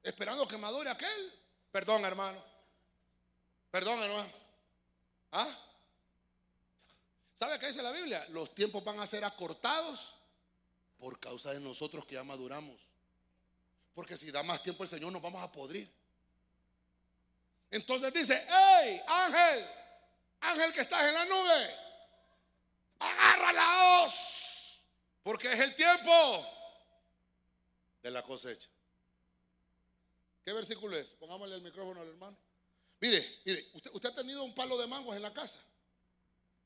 [0.00, 1.32] Esperando que madure aquel.
[1.72, 2.40] Perdón, hermano.
[3.72, 4.30] Perdón, hermano.
[5.32, 5.58] ¿Ah?
[7.34, 8.24] ¿Sabe qué dice la Biblia?
[8.28, 10.14] Los tiempos van a ser acortados
[10.96, 12.80] por causa de nosotros que ya maduramos.
[13.92, 15.92] Porque si da más tiempo el Señor nos vamos a podrir.
[17.72, 19.66] Entonces dice, hey, ángel,
[20.42, 21.83] ángel que estás en la nube,
[23.04, 24.82] agarra la hoz,
[25.22, 26.46] porque es el tiempo
[28.02, 28.68] de la cosecha.
[30.44, 31.12] ¿Qué versículo es?
[31.14, 32.36] Pongámosle el micrófono al hermano.
[33.00, 35.58] Mire, mire, usted, ha tenido un palo de mangos en la casa.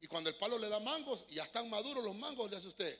[0.01, 2.69] Y cuando el palo le da mangos y ya están maduros los mangos, le hace
[2.69, 2.99] usted,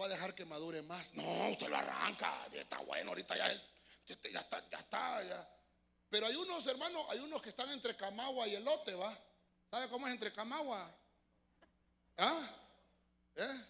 [0.00, 1.14] va a dejar que madure más.
[1.14, 3.52] No, usted lo arranca, está bueno, ahorita ya,
[4.06, 5.48] ya está, ya está.
[6.08, 9.18] Pero hay unos hermanos, hay unos que están entre Camagua y elote, ¿va?
[9.70, 10.94] ¿Sabe cómo es entre Camagua?
[12.18, 12.50] ¿Ah?
[13.36, 13.64] ¿Eh?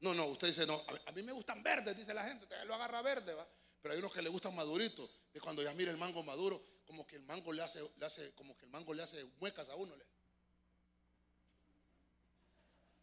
[0.00, 3.02] No, no, usted dice, no, a mí me gustan verdes, dice la gente, lo agarra
[3.02, 3.46] verde, ¿va?
[3.82, 7.06] Pero hay unos que le gustan maduritos, de cuando ya mira el mango maduro, como
[7.06, 9.74] que el mango le hace, le hace, como que el mango le hace muecas a
[9.74, 9.96] uno.
[9.96, 10.04] Le.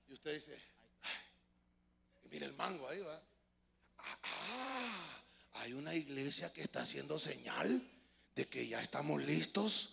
[0.08, 0.60] Y usted dice,
[2.24, 3.22] y mire el mango ahí, va.
[3.98, 5.24] Ah,
[5.54, 7.82] hay una iglesia que está haciendo señal
[8.36, 9.92] de que ya estamos listos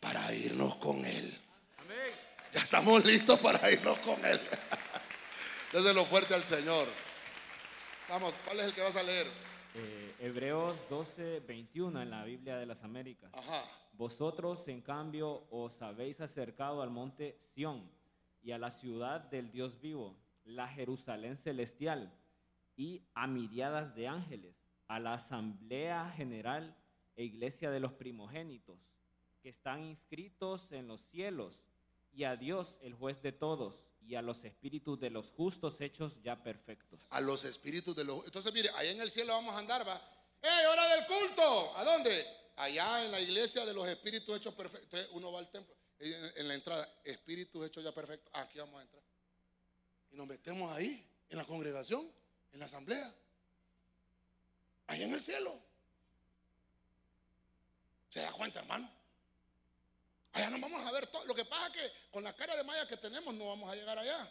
[0.00, 1.40] para irnos con Él.
[2.52, 4.38] Ya estamos listos para irnos con Él.
[5.72, 6.86] Déselo fuerte al Señor.
[8.10, 9.26] Vamos, ¿cuál es el que vas a leer?
[9.74, 13.32] Eh, Hebreos 12, 21 en la Biblia de las Américas.
[13.32, 13.64] Ajá.
[13.94, 17.90] Vosotros, en cambio, os habéis acercado al monte Sión
[18.42, 22.12] y a la ciudad del Dios vivo, la Jerusalén celestial,
[22.76, 26.76] y a miriadas de ángeles, a la asamblea general
[27.16, 28.78] e iglesia de los primogénitos,
[29.40, 31.64] que están inscritos en los cielos,
[32.12, 36.20] y a Dios, el juez de todos, y a los espíritus de los justos hechos
[36.22, 37.06] ya perfectos.
[37.10, 38.24] A los espíritus de los...
[38.24, 40.00] Entonces, mire, ahí en el cielo vamos a andar, va.
[40.42, 41.76] ¡Eh, hora del culto!
[41.76, 42.26] ¿A dónde?
[42.56, 45.08] Allá en la iglesia de los espíritus hechos perfectos.
[45.12, 49.02] uno va al templo en la entrada, espíritus hechos ya perfectos, aquí vamos a entrar.
[50.10, 52.10] Y nos metemos ahí, en la congregación,
[52.52, 53.14] en la asamblea,
[54.88, 55.58] ahí en el cielo.
[58.08, 58.90] ¿Se da cuenta, hermano?
[60.32, 61.24] Allá nos vamos a ver todo.
[61.26, 63.74] Lo que pasa es que con la cara de maya que tenemos no vamos a
[63.74, 64.30] llegar allá.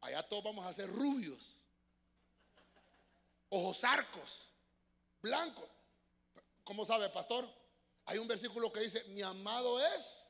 [0.00, 1.58] Allá todos vamos a ser rubios,
[3.48, 4.50] ojos arcos,
[5.22, 5.68] blancos.
[6.62, 7.48] ¿Cómo sabe, pastor?
[8.06, 10.26] Hay un versículo que dice, mi amado es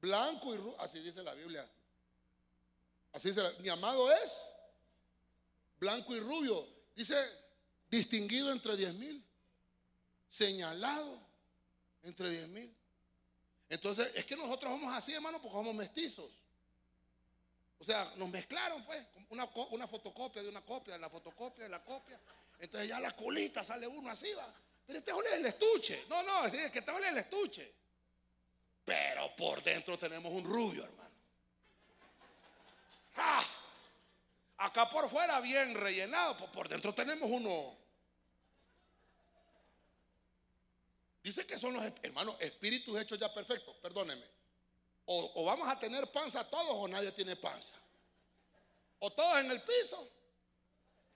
[0.00, 0.80] blanco y rubio.
[0.80, 1.68] Así dice la Biblia.
[3.12, 4.52] Así dice, mi amado es
[5.78, 6.66] blanco y rubio.
[6.94, 7.16] Dice,
[7.88, 9.24] distinguido entre diez mil.
[10.28, 11.20] Señalado
[12.02, 12.76] entre diez mil.
[13.70, 16.28] Entonces, es que nosotros somos así, hermano, porque somos mestizos.
[17.78, 19.00] O sea, nos mezclaron, pues,
[19.30, 22.20] una, una fotocopia de una copia, de la fotocopia de la copia.
[22.58, 24.52] Entonces ya la colita sale uno así, va.
[24.86, 26.04] Pero este es el estuche.
[26.08, 27.74] No, no, es que este es el estuche.
[28.84, 31.10] Pero por dentro tenemos un rubio, hermano.
[33.16, 33.44] ¡Ah!
[34.58, 37.78] Acá por fuera bien rellenado, pues por dentro tenemos uno.
[41.22, 43.76] Dice que son los hermanos espíritus hechos ya perfectos.
[43.76, 44.24] Perdóneme.
[45.04, 47.74] O, vamos a tener panza todos o nadie tiene panza.
[49.00, 50.08] O todos en el piso.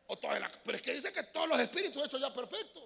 [0.06, 2.82] O todos en la, pero es que dice que todos los espíritus hechos ya perfectos.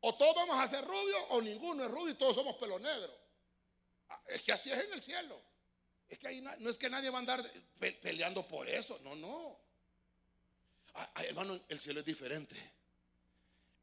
[0.00, 3.16] O todos vamos a ser rubios o ninguno es rubio y todos somos pelo negro.
[4.10, 5.40] Ah, es que así es en el cielo.
[6.08, 7.42] Es que ahí no, es que nadie va a andar
[8.02, 8.98] peleando por eso.
[9.02, 9.58] No, no.
[10.94, 12.56] Ah, ah, hermano, el cielo es diferente.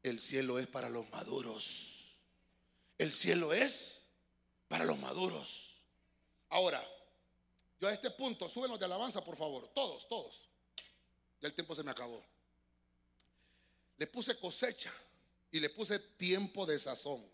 [0.02, 1.97] El cielo es para los maduros.
[2.98, 4.08] El cielo es
[4.66, 5.84] para los maduros.
[6.50, 6.84] Ahora,
[7.80, 9.68] yo a este punto, súbenos de alabanza, por favor.
[9.68, 10.48] Todos, todos.
[11.40, 12.22] Ya el tiempo se me acabó.
[13.96, 14.92] Le puse cosecha
[15.50, 17.24] y le puse tiempo de sazón.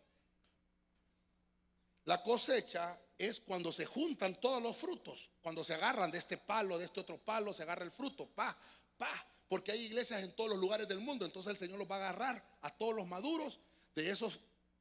[2.05, 6.79] La cosecha es cuando se juntan todos los frutos, cuando se agarran de este palo,
[6.79, 8.57] de este otro palo, se agarra el fruto, pa,
[8.99, 11.97] pa, porque hay iglesias en todos los lugares del mundo, entonces el Señor los va
[11.97, 13.59] a agarrar a todos los maduros
[13.95, 14.39] de esos,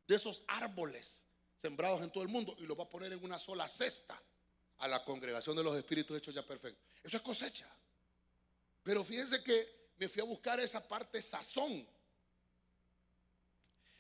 [0.08, 1.24] de esos árboles
[1.58, 4.22] sembrados en todo el mundo y los va a poner en una sola cesta
[4.80, 6.84] a la congregación de los espíritus hechos ya perfectos.
[7.04, 7.70] Eso es cosecha.
[8.84, 11.88] Pero fíjense que me fui a buscar esa parte sazón.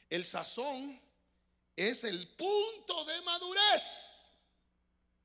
[0.09, 0.99] El sazón
[1.75, 4.13] es el punto de madurez.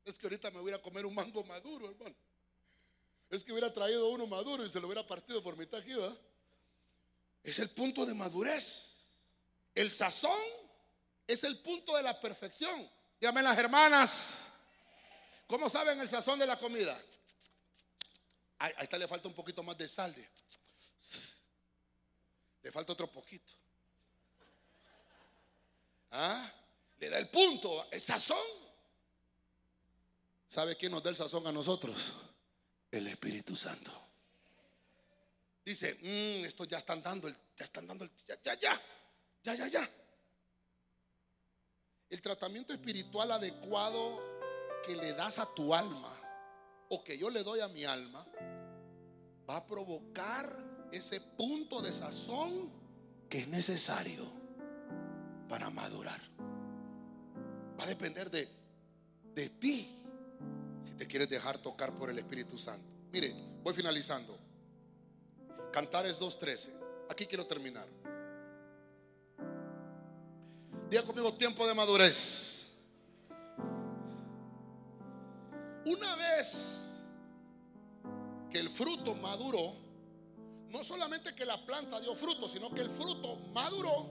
[0.05, 2.14] Es que ahorita me voy a comer un mango maduro, hermano.
[3.29, 6.16] Es que hubiera traído uno maduro y se lo hubiera partido por mitad aquí, ¿verdad?
[7.43, 9.01] Es el punto de madurez.
[9.74, 10.39] El sazón
[11.29, 12.91] es el punto de la perfección.
[13.20, 14.53] Llamen las hermanas.
[15.47, 17.01] ¿Cómo saben el sazón de la comida?
[18.59, 20.14] Ahí, está le falta un poquito más de sal.
[22.62, 23.53] Le falta otro poquito.
[26.11, 26.51] ¿Ah?
[26.99, 28.39] Le da el punto, el sazón.
[30.49, 32.14] ¿Sabe quién nos da el sazón a nosotros?
[32.91, 33.93] El Espíritu Santo.
[35.62, 38.83] Dice, mm, esto ya están dando, el, ya están dando, el, ya, ya, ya,
[39.43, 39.91] ya, ya, ya.
[42.11, 44.23] El tratamiento espiritual adecuado
[44.87, 46.13] que le das a tu alma
[46.89, 48.27] o que yo le doy a mi alma
[49.49, 52.71] va a provocar ese punto de sazón
[53.29, 54.25] que es necesario
[55.49, 56.21] para madurar.
[57.79, 58.49] Va a depender de,
[59.35, 59.95] de ti
[60.83, 62.97] si te quieres dejar tocar por el Espíritu Santo.
[63.13, 64.39] Mire, voy finalizando.
[65.73, 66.73] Cantares 2.13.
[67.11, 67.87] Aquí quiero terminar.
[70.91, 72.76] Diga conmigo tiempo de madurez.
[75.84, 77.05] Una vez
[78.51, 79.74] que el fruto maduró,
[80.68, 84.09] no solamente que la planta dio fruto, sino que el fruto maduró,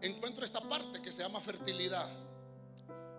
[0.00, 2.08] encuentro esta parte que se llama fertilidad.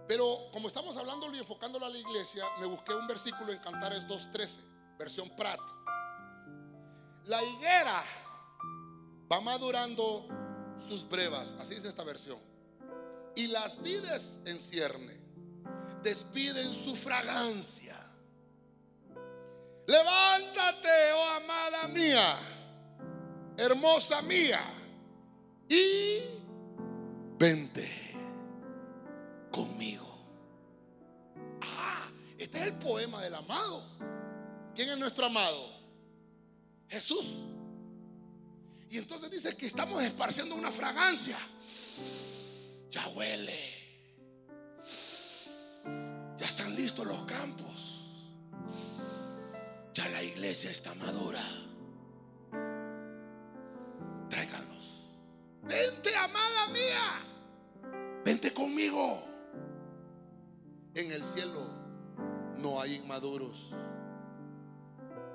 [0.07, 4.07] Pero como estamos hablando y enfocándolo a la iglesia, me busqué un versículo en Cantares
[4.07, 4.59] 2.13,
[4.97, 5.59] versión Prat.
[7.25, 8.03] La higuera
[9.31, 10.42] va madurando
[10.79, 12.39] sus brevas, así es esta versión.
[13.35, 15.19] Y las vides en cierne
[16.03, 17.99] despiden su fragancia.
[19.87, 22.37] Levántate, oh amada mía,
[23.57, 24.61] hermosa mía,
[25.67, 26.19] y
[27.37, 27.89] vente
[29.51, 30.07] conmigo.
[31.61, 32.07] Ah,
[32.37, 33.83] este es el poema del amado.
[34.75, 35.69] ¿Quién es nuestro amado?
[36.87, 37.52] Jesús.
[38.93, 41.35] Y entonces dice que estamos esparciendo una fragancia.
[42.91, 43.59] Ya huele.
[46.37, 48.29] Ya están listos los campos.
[49.95, 51.41] Ya la iglesia está madura.
[54.29, 55.09] Tráiganlos.
[55.63, 58.21] Vente, amada mía.
[58.23, 59.23] Vente conmigo.
[60.93, 61.67] En el cielo
[62.59, 63.71] no hay inmaduros.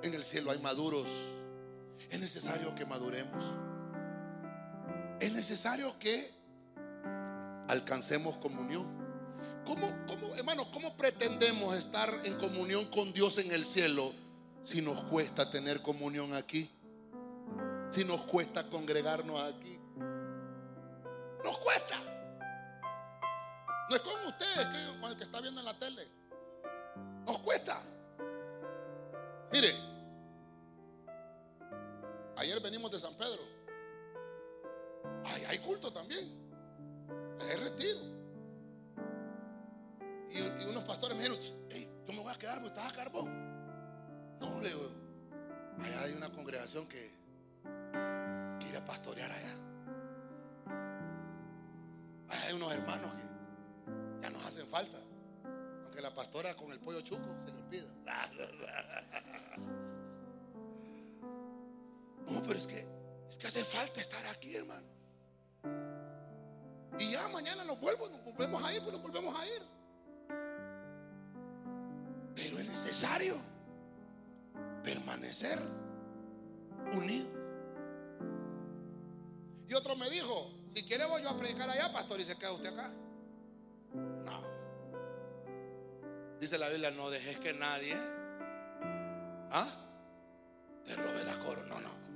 [0.04, 1.37] En el cielo hay maduros.
[2.10, 3.44] Es necesario que maduremos.
[5.20, 6.32] Es necesario que
[7.68, 8.86] alcancemos comunión.
[9.64, 14.14] ¿Cómo, cómo, hermano, cómo pretendemos estar en comunión con Dios en el cielo
[14.62, 16.70] si nos cuesta tener comunión aquí?
[17.90, 19.78] Si nos cuesta congregarnos aquí.
[21.44, 21.96] Nos cuesta.
[23.90, 26.08] No es con usted, es con el que está viendo en la tele.
[27.26, 27.82] Nos cuesta.
[29.52, 29.97] Mire,
[32.38, 33.42] Ayer venimos de San Pedro.
[35.48, 36.48] hay culto también.
[37.40, 37.98] Hay retiro.
[40.30, 41.42] Y, unos pastores me dijeron,
[42.06, 43.28] yo me voy a quedar, ¿estás a carbón?
[44.40, 44.88] No, le digo,
[45.80, 47.10] allá hay una congregación que
[48.60, 49.54] quiere pastorear allá.
[52.28, 54.98] Allá hay unos hermanos que ya nos hacen falta.
[55.86, 57.88] Aunque la pastora con el pollo chuco se le olvida.
[62.30, 62.86] No, pero es que,
[63.28, 64.86] es que hace falta estar aquí, hermano.
[66.98, 69.62] Y ya mañana nos vuelvo, nos volvemos a ir, pues nos volvemos a ir.
[72.34, 73.36] Pero es necesario
[74.82, 75.58] permanecer
[76.92, 77.28] unido.
[79.68, 82.52] Y otro me dijo, si quiere voy yo a predicar allá, pastor, y se queda
[82.52, 82.90] usted acá.
[83.94, 84.42] No.
[86.40, 87.94] Dice la Biblia, no dejes que nadie
[89.50, 89.68] ¿ah?
[90.84, 91.68] te robe la corona.
[91.68, 92.07] No, no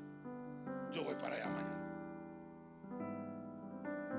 [0.93, 1.83] yo voy para allá mañana.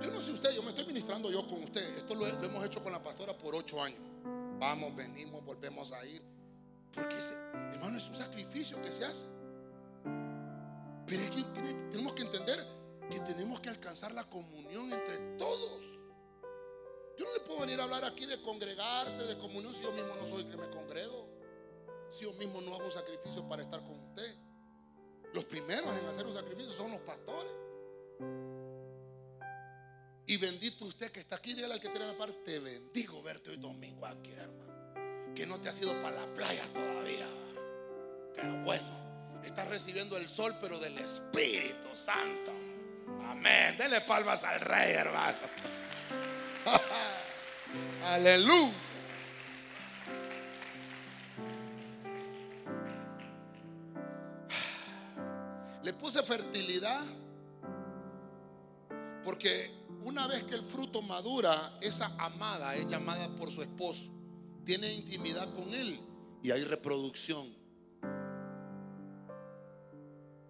[0.02, 1.98] Yo no sé usted, yo me estoy ministrando yo con usted.
[1.98, 4.02] Esto lo, hemos hecho con la pastora por ocho años.
[4.60, 6.22] Vamos, venimos, volvemos a ir.
[6.94, 7.16] Porque,
[7.72, 9.28] hermano, es un sacrificio que se hace.
[11.06, 11.44] Pero es que
[11.92, 12.66] tenemos que entender
[13.10, 15.82] que tenemos que alcanzar la comunión entre todos.
[17.18, 20.16] Yo no le puedo venir a hablar aquí de congregarse, de comunión, si yo mismo
[20.16, 21.28] no soy el que me congrego.
[22.10, 24.36] Si yo mismo no hago un sacrificio para estar con usted.
[25.34, 27.52] Los primeros en hacer un sacrificio son los pastores.
[30.26, 33.50] Y bendito usted que está aquí, dígale al que tiene la parte, te bendigo verte
[33.50, 35.34] hoy domingo aquí, hermano.
[35.36, 37.28] Que no te has ido para la playa todavía.
[38.36, 39.04] Qué bueno.
[39.44, 42.52] Estás recibiendo el sol, pero del Espíritu Santo.
[43.26, 43.76] Amén.
[43.78, 45.38] Denle palmas al Rey, hermano.
[48.06, 48.93] Aleluya.
[56.22, 57.02] Fertilidad
[59.24, 59.72] porque
[60.04, 64.12] una vez que el fruto madura, esa amada es llamada por su esposo,
[64.66, 66.00] tiene intimidad con él
[66.44, 67.56] y hay reproducción.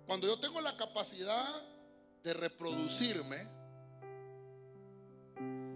[0.07, 1.45] Cuando yo tengo la capacidad
[2.24, 3.38] de reproducirme,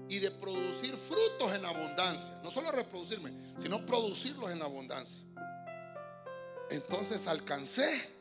[0.10, 2.40] y de producir frutos en abundancia.
[2.44, 5.24] No solo reproducirme, sino producirlos en abundancia.
[6.70, 8.17] Entonces alcancé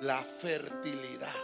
[0.00, 1.34] la fertilidad.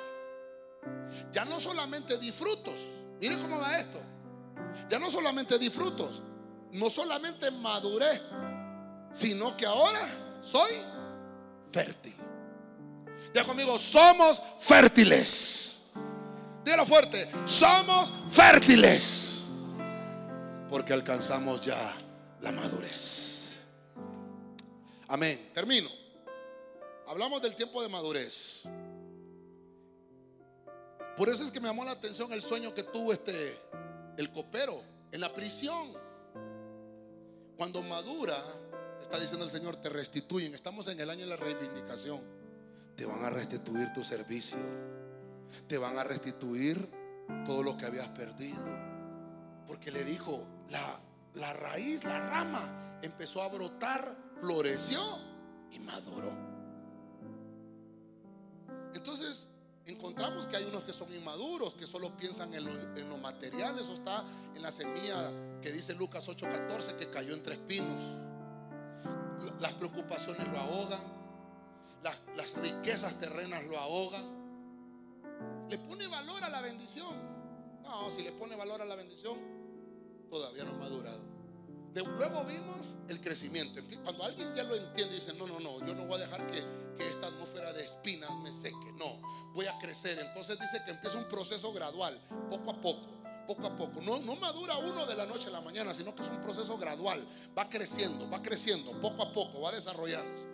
[1.33, 2.81] Ya no solamente di frutos.
[3.21, 4.01] Mire cómo va esto.
[4.89, 6.23] Ya no solamente di frutos.
[6.73, 8.23] No solamente maduré,
[9.13, 10.71] sino que ahora soy
[11.71, 12.15] fértil.
[13.35, 15.83] Ya conmigo, somos fértiles.
[16.65, 19.45] Dígalo fuerte, somos fértiles.
[20.69, 21.97] Porque alcanzamos ya
[22.41, 23.65] la madurez.
[25.09, 25.51] Amén.
[25.53, 26.00] Termino.
[27.11, 28.69] Hablamos del tiempo de madurez.
[31.17, 33.53] Por eso es que me llamó la atención el sueño que tuvo este
[34.17, 34.81] el copero
[35.11, 35.93] en la prisión.
[37.57, 38.37] Cuando madura,
[39.01, 40.55] está diciendo el Señor, te restituyen.
[40.55, 42.23] Estamos en el año de la reivindicación.
[42.95, 44.61] Te van a restituir tu servicio.
[45.67, 46.79] Te van a restituir
[47.45, 48.63] todo lo que habías perdido.
[49.67, 51.01] Porque le dijo, la,
[51.35, 55.03] la raíz, la rama, empezó a brotar, floreció
[55.73, 56.50] y maduró.
[58.95, 59.49] Entonces,
[59.87, 63.79] encontramos que hay unos que son inmaduros, que solo piensan en lo, en material.
[63.79, 64.25] Eso está
[64.55, 65.31] en la semilla
[65.61, 68.05] que dice Lucas 8:14, que cayó entre espinos
[69.61, 71.01] las preocupaciones lo ahogan,
[72.37, 74.41] las, riquezas terrenas lo ahogan.
[75.69, 77.15] ¿Le pone valor a la bendición?
[77.83, 79.39] No, si le pone valor a la bendición,
[80.31, 81.30] todavía no ha madurado.
[81.95, 83.81] Luego vimos el crecimiento.
[84.05, 86.65] Cuando alguien ya lo entiende, dice, no, no, no, yo no voy a dejar que,
[86.97, 88.93] que esta atmósfera de espinas me seque.
[88.99, 89.21] No,
[89.55, 90.19] voy a crecer.
[90.19, 94.01] Entonces dice que empieza un proceso gradual, poco a poco poco a poco.
[94.01, 96.79] No, no madura uno de la noche a la mañana, sino que es un proceso
[96.79, 97.27] gradual.
[97.59, 100.47] Va creciendo, va creciendo, poco a poco, va desarrollándose.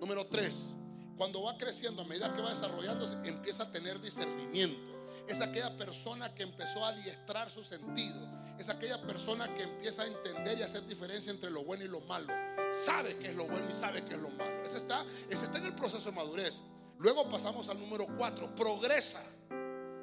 [0.00, 0.74] Número tres,
[1.16, 4.80] cuando va creciendo, a medida que va desarrollándose, empieza a tener discernimiento.
[5.28, 8.18] Es aquella persona que empezó a adiestrar su sentido.
[8.62, 12.00] Es aquella persona que empieza a entender y hacer diferencia entre lo bueno y lo
[12.02, 12.32] malo.
[12.72, 14.64] Sabe qué es lo bueno y sabe qué es lo malo.
[14.64, 16.62] Ese está, ese está en el proceso de madurez.
[17.00, 18.54] Luego pasamos al número cuatro.
[18.54, 19.20] Progresa.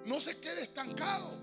[0.04, 1.38] No se quede estancado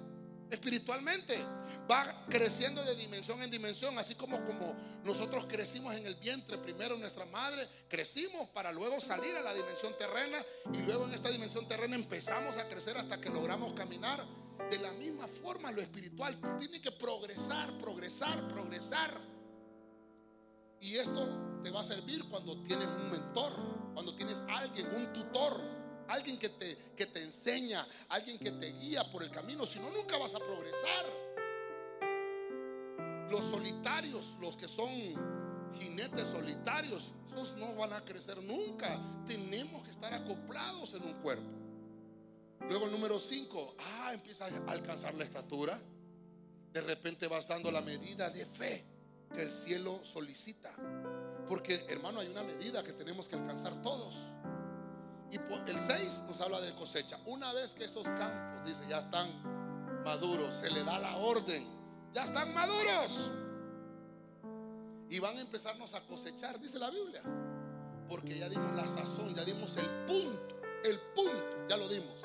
[0.50, 1.42] espiritualmente.
[1.90, 6.98] Va creciendo de dimensión en dimensión, así como como nosotros crecimos en el vientre primero
[6.98, 11.66] nuestra madre, crecimos para luego salir a la dimensión terrena y luego en esta dimensión
[11.66, 14.22] terrena empezamos a crecer hasta que logramos caminar.
[14.70, 19.20] De la misma forma lo espiritual, tú tienes que progresar, progresar, progresar.
[20.80, 23.52] Y esto te va a servir cuando tienes un mentor,
[23.94, 25.76] cuando tienes alguien, un tutor
[26.08, 29.90] alguien que te, que te enseña, alguien que te guía por el camino, si no,
[29.90, 31.06] nunca vas a progresar.
[33.30, 34.88] Los solitarios, los que son
[35.78, 39.00] jinetes solitarios, esos no van a crecer nunca.
[39.26, 41.65] Tenemos que estar acoplados en un cuerpo.
[42.68, 45.78] Luego número 5, ah, empieza a alcanzar la estatura.
[46.72, 48.84] De repente vas dando la medida de fe
[49.32, 50.72] que el cielo solicita.
[51.48, 54.16] Porque hermano, hay una medida que tenemos que alcanzar todos.
[55.30, 55.36] Y
[55.70, 57.18] el 6 nos habla de cosecha.
[57.26, 61.66] Una vez que esos campos, dice, ya están maduros, se le da la orden.
[62.12, 63.30] Ya están maduros.
[65.08, 67.22] Y van a empezarnos a cosechar, dice la Biblia.
[68.08, 70.60] Porque ya dimos la sazón, ya dimos el punto.
[70.84, 72.22] El punto, ya lo dimos.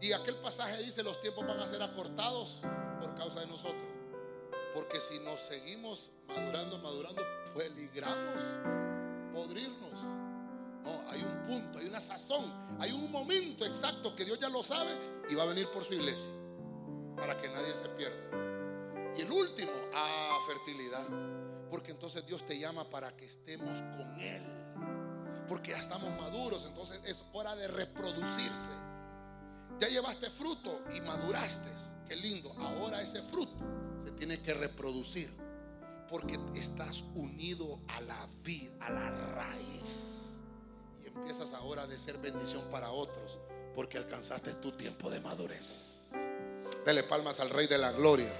[0.00, 2.60] Y aquel pasaje dice, los tiempos van a ser acortados
[3.00, 3.82] por causa de nosotros.
[4.74, 7.22] Porque si nos seguimos madurando, madurando,
[7.54, 8.42] peligramos
[9.32, 10.06] podrirnos
[11.08, 12.44] hay un punto, hay una sazón,
[12.78, 14.90] hay un momento exacto que Dios ya lo sabe
[15.28, 16.30] y va a venir por su iglesia
[17.16, 19.14] para que nadie se pierda.
[19.16, 21.06] Y el último, a fertilidad.
[21.70, 24.42] Porque entonces Dios te llama para que estemos con Él.
[25.48, 28.70] Porque ya estamos maduros, entonces es hora de reproducirse.
[29.80, 31.68] Ya llevaste fruto y maduraste.
[32.08, 32.52] Qué lindo.
[32.58, 33.56] Ahora ese fruto
[34.04, 35.30] se tiene que reproducir.
[36.08, 40.18] Porque estás unido a la vida, a la raíz
[41.18, 43.38] empiezas ahora de ser bendición para otros
[43.74, 46.12] porque alcanzaste tu tiempo de madurez.
[46.86, 48.32] Dele palmas al Rey de la Gloria.